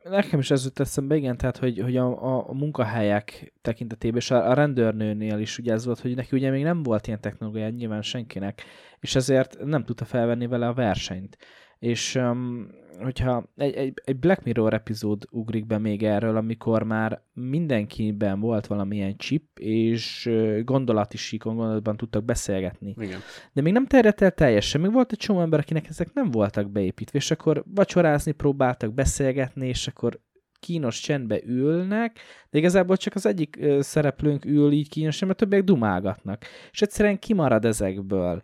[0.03, 4.31] Nekem is ez jut eszembe, igen, tehát hogy, hogy a, a, a munkahelyek tekintetében, és
[4.31, 7.69] a, a rendőrnőnél is ugye ez volt, hogy neki ugye még nem volt ilyen technológia
[7.69, 8.63] nyilván senkinek,
[9.01, 11.39] és ezért nem tudta felvenni vele a versenyt.
[11.83, 12.67] És um,
[13.01, 18.67] hogyha egy, egy, egy Black Mirror epizód ugrik be még erről, amikor már mindenkiben volt
[18.67, 20.31] valamilyen chip, és
[20.65, 22.95] gondolati síkon, gondolatban tudtak beszélgetni.
[22.99, 23.21] Igen.
[23.53, 24.81] De még nem terjedt el teljesen.
[24.81, 29.69] Még volt egy csomó ember, akinek ezek nem voltak beépítve, és akkor vacsorázni próbáltak, beszélgetni,
[29.69, 30.21] és akkor
[30.61, 32.19] kínos csendbe ülnek,
[32.53, 36.45] de igazából csak az egyik szereplőnk ül így kínosan, mert többiek dumálgatnak.
[36.73, 38.43] És egyszerűen kimarad ezekből.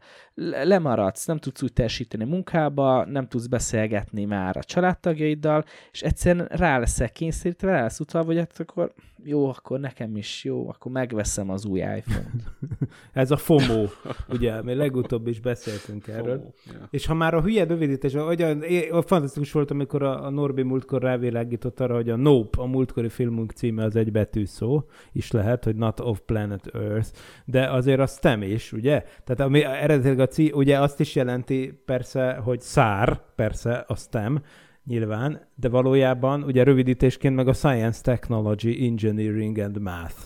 [0.65, 6.79] Lemaradsz, nem tudsz úgy teljesíteni munkába, nem tudsz beszélgetni már a családtagjaiddal, és egyszerűen rá
[6.79, 8.93] leszel kényszerítve, rá lesz utalva, hogy hát akkor
[9.25, 12.43] jó, akkor nekem is jó, akkor megveszem az új iPhone-t.
[13.13, 13.87] Ez a FOMO,
[14.29, 16.37] ugye, mi legutóbb is beszéltünk erről.
[16.37, 16.89] FOMO, yeah.
[16.91, 21.81] És ha már a hülye rövidítés, olyan, fantasztikus volt, amikor a, a Norbi múltkor rávilágított
[21.81, 25.77] arra, hogy a Nope, a múltkori filmünk címe az egy betű szó, is lehet, hogy
[25.77, 27.11] Not of Planet Earth,
[27.45, 29.05] de azért a STEM is, ugye?
[29.25, 34.43] Tehát ami eredetileg a cí, ugye azt is jelenti persze, hogy szár, persze a STEM,
[34.85, 40.17] nyilván, de valójában ugye rövidítésként meg a Science, Technology, Engineering and Math.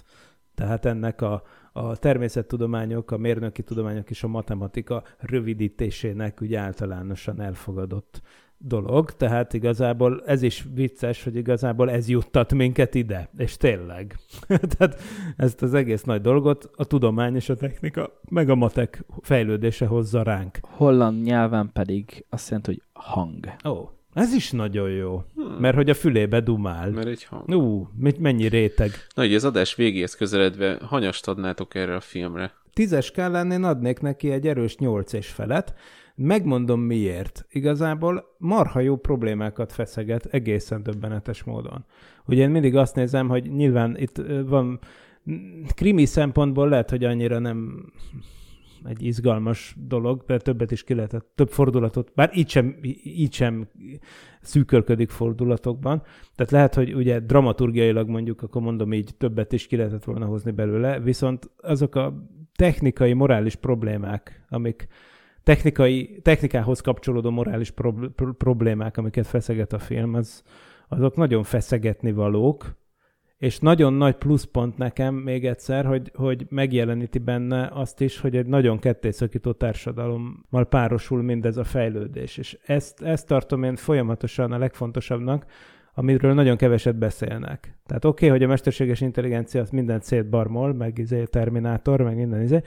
[0.55, 1.43] Tehát ennek a,
[1.73, 8.21] a természettudományok, a mérnöki tudományok és a matematika rövidítésének ugye általánosan elfogadott
[8.65, 14.17] dolog, tehát igazából ez is vicces, hogy igazából ez juttat minket ide, és tényleg.
[14.77, 15.01] tehát
[15.37, 20.23] ezt az egész nagy dolgot a tudomány és a technika, meg a matek fejlődése hozza
[20.23, 20.59] ránk.
[20.63, 23.47] Holland nyelven pedig azt jelenti, hogy hang.
[23.65, 25.57] Ó, oh, ez is nagyon jó, hmm.
[25.59, 26.91] mert hogy a fülébe dumál.
[26.91, 27.49] Mert egy hang.
[27.49, 27.89] Ú,
[28.19, 28.91] mennyi réteg.
[29.15, 32.53] Na, így az adás végéhez közeledve hanyast adnátok erre a filmre?
[32.73, 35.75] Tízes skálán én adnék neki egy erős nyolc és felet,
[36.15, 37.47] Megmondom miért.
[37.51, 41.85] Igazából marha jó problémákat feszeget egészen döbbenetes módon.
[42.27, 44.79] Ugye én mindig azt nézem, hogy nyilván itt van
[45.75, 47.85] krimi szempontból lehet, hogy annyira nem
[48.85, 53.69] egy izgalmas dolog, de többet is ki lehetett, több fordulatot, bár így sem, így sem
[54.41, 56.03] szűkölködik fordulatokban.
[56.35, 60.51] Tehát lehet, hogy ugye dramaturgiailag mondjuk, akkor mondom így, többet is ki lehetett volna hozni
[60.51, 64.87] belőle, viszont azok a technikai, morális problémák, amik
[65.43, 70.43] technikai, technikához kapcsolódó morális prob- problémák, amiket feszeget a film, az,
[70.89, 72.81] azok nagyon feszegetni valók,
[73.43, 78.47] és nagyon nagy pluszpont nekem még egyszer, hogy, hogy megjeleníti benne azt is, hogy egy
[78.47, 82.37] nagyon kettészakító társadalommal párosul mindez a fejlődés.
[82.37, 85.47] És ezt, ezt tartom én folyamatosan a legfontosabbnak,
[85.95, 87.79] amiről nagyon keveset beszélnek.
[87.87, 92.43] Tehát oké, okay, hogy a mesterséges intelligencia az mindent szétbarmol, meg izé Terminátor, meg minden
[92.43, 92.61] izé,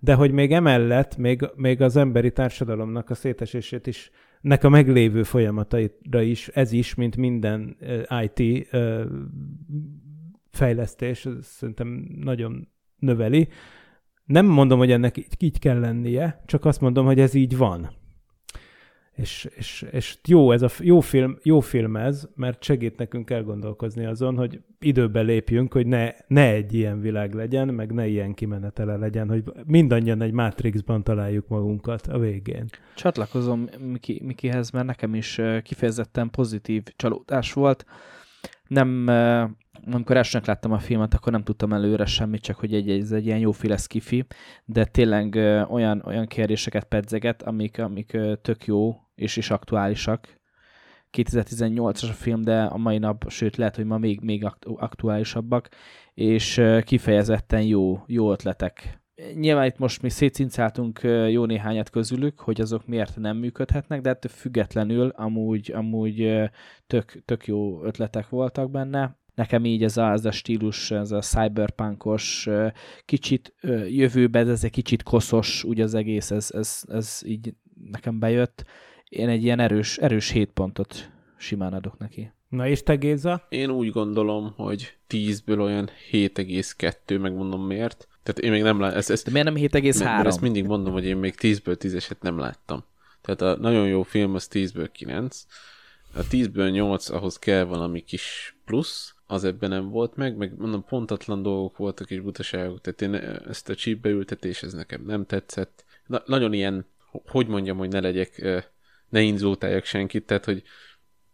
[0.00, 5.22] de hogy még emellett még, még az emberi társadalomnak a szétesését is nek a meglévő
[5.22, 7.76] folyamataira is, ez is, mint minden
[8.22, 8.68] IT
[10.50, 13.48] fejlesztés, szerintem nagyon növeli.
[14.24, 17.90] Nem mondom, hogy ennek így kell lennie, csak azt mondom, hogy ez így van.
[19.18, 24.04] És, és, és jó, ez a jó film, jó film ez, mert segít nekünk elgondolkozni
[24.04, 28.96] azon, hogy időbe lépjünk, hogy ne, ne egy ilyen világ legyen, meg ne ilyen kimenetele
[28.96, 32.64] legyen, hogy mindannyian egy Matrixban találjuk magunkat a végén.
[32.94, 37.84] Csatlakozom Miki, Mikihez, mert nekem is kifejezetten pozitív csalódás volt.
[38.66, 39.06] Nem,
[39.86, 43.26] amikor elsőnek láttam a filmet, akkor nem tudtam előre semmit, csak hogy egy, ez egy
[43.26, 44.26] ilyen jóféle skifi,
[44.64, 45.34] de tényleg
[45.70, 50.36] olyan, olyan kérdéseket pedzeget, amik, amik tök jó és is aktuálisak.
[51.12, 55.68] 2018-as a film, de a mai nap, sőt lehet, hogy ma még, még aktuálisabbak,
[56.14, 59.00] és kifejezetten jó, jó ötletek.
[59.34, 64.32] Nyilván itt most mi szétszincáltunk jó néhányat közülük, hogy azok miért nem működhetnek, de ettől
[64.32, 66.42] függetlenül amúgy, amúgy
[66.86, 69.17] tök, tök jó ötletek voltak benne.
[69.38, 72.48] Nekem így ez a, ez a stílus, ez a cyberpunkos,
[73.04, 73.54] kicsit
[73.88, 77.54] jövőben, ez egy kicsit koszos, úgy az egész, ez, ez, ez így
[77.90, 78.64] nekem bejött
[79.08, 82.32] én egy ilyen erős, erős 7 pontot simán adok neki.
[82.48, 83.46] Na és te Géza?
[83.48, 88.08] Én úgy gondolom, hogy 10-ből olyan 7,2, megmondom miért.
[88.22, 88.98] Tehát én még nem láttam.
[88.98, 89.98] Ezt, ezt, De miért nem 7,3?
[89.98, 92.84] Mert ezt mindig mondom, hogy én még 10-ből 10-eset nem láttam.
[93.20, 95.44] Tehát a nagyon jó film az 10-ből 9.
[96.14, 100.84] A 10-ből 8 ahhoz kell valami kis plusz, az ebben nem volt meg, meg mondom,
[100.84, 103.14] pontatlan dolgok voltak és butaságok, tehát én
[103.48, 105.84] ezt a csípbeültetés, ez nekem nem tetszett.
[106.06, 106.86] Na, nagyon ilyen,
[107.26, 108.62] hogy mondjam, hogy ne legyek
[109.08, 110.62] ne inzultáljak senkit, tehát hogy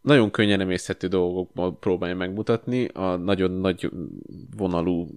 [0.00, 3.90] nagyon könnyen emészhető dolgokból próbálja megmutatni a nagyon nagy
[4.56, 5.08] vonalú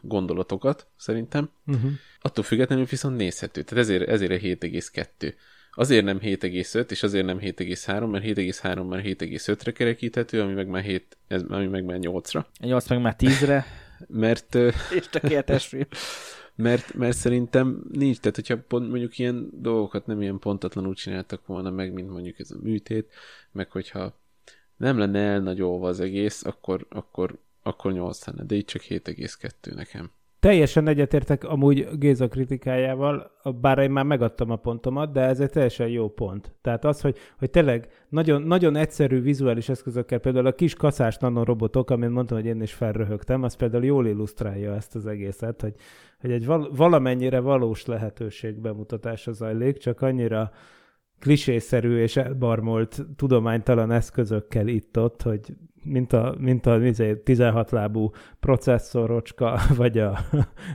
[0.00, 1.50] gondolatokat, szerintem.
[1.66, 1.90] Uh-huh.
[2.20, 3.62] Attól függetlenül viszont nézhető.
[3.62, 5.34] Tehát ezért, ezért a 7,2.
[5.74, 10.82] Azért nem 7,5, és azért nem 7,3, mert 7,3 már 7,5-re kerekíthető, ami meg már
[10.82, 12.44] 7, ez, ami meg már 8-ra.
[12.60, 13.66] 8 meg már 10-re.
[14.08, 14.54] mert...
[14.98, 15.86] és tökéletes film
[16.54, 21.70] mert, mert szerintem nincs, tehát hogyha pont mondjuk ilyen dolgokat nem ilyen pontatlanul csináltak volna
[21.70, 23.12] meg, mint mondjuk ez a műtét,
[23.52, 24.18] meg hogyha
[24.76, 30.10] nem lenne elnagyolva az egész, akkor, akkor, akkor 8 lenne, de itt csak 7,2 nekem.
[30.42, 33.30] Teljesen egyetértek amúgy Géza kritikájával,
[33.60, 36.52] bár én már megadtam a pontomat, de ez egy teljesen jó pont.
[36.60, 41.90] Tehát az, hogy, hogy tényleg nagyon, nagyon egyszerű vizuális eszközökkel, például a kis kaszás nanorobotok,
[41.90, 45.74] amit mondtam, hogy én is felröhögtem, az például jól illusztrálja ezt az egészet, hogy,
[46.20, 50.50] hogy egy val- valamennyire valós lehetőség bemutatása zajlik, csak annyira
[51.22, 55.40] klisészerű és elbarmolt tudománytalan eszközökkel itt-ott, hogy
[55.84, 56.80] mint a, mint a
[57.24, 58.10] 16 lábú
[58.40, 60.18] processzorocska, vagy, a,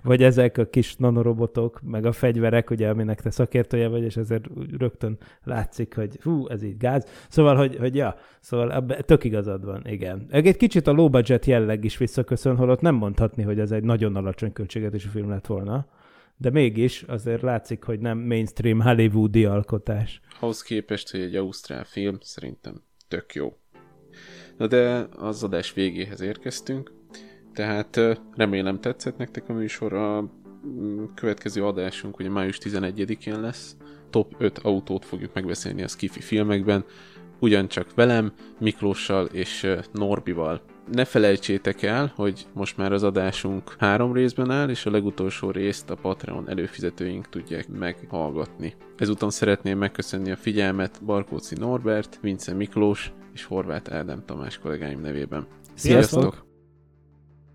[0.04, 4.45] vagy ezek a kis nanorobotok, meg a fegyverek, ugye, aminek te szakértője vagy, és ezért
[4.78, 7.06] rögtön látszik, hogy hú, ez így gáz.
[7.30, 10.26] Szóval, hogy, hogy ja, szóval tök igazad van, igen.
[10.30, 14.16] Egy kicsit a low budget jelleg is visszaköszön, holott nem mondhatni, hogy ez egy nagyon
[14.16, 15.86] alacsony költségvetésű film lett volna
[16.38, 20.21] de mégis azért látszik, hogy nem mainstream hollywoodi alkotás.
[20.39, 23.57] Ahhoz képest, hogy egy ausztrál film szerintem tök jó.
[24.57, 26.93] Na de az adás végéhez érkeztünk,
[27.53, 27.99] tehát
[28.35, 29.93] remélem tetszett nektek a műsor.
[29.93, 30.31] A
[30.67, 33.77] mm, következő adásunk ugye május 11-én lesz.
[34.09, 36.85] Top 5 autót fogjuk megbeszélni a Skifi filmekben,
[37.39, 40.61] ugyancsak velem, Miklóssal és Norbival
[40.91, 45.89] ne felejtsétek el, hogy most már az adásunk három részben áll, és a legutolsó részt
[45.89, 48.75] a Patreon előfizetőink tudják meghallgatni.
[48.97, 55.47] Ezúton szeretném megköszönni a figyelmet Barkóci Norbert, Vince Miklós és Horváth Ádám Tamás kollégáim nevében.
[55.73, 56.21] Sziasztok!
[56.21, 56.47] Sziasztok!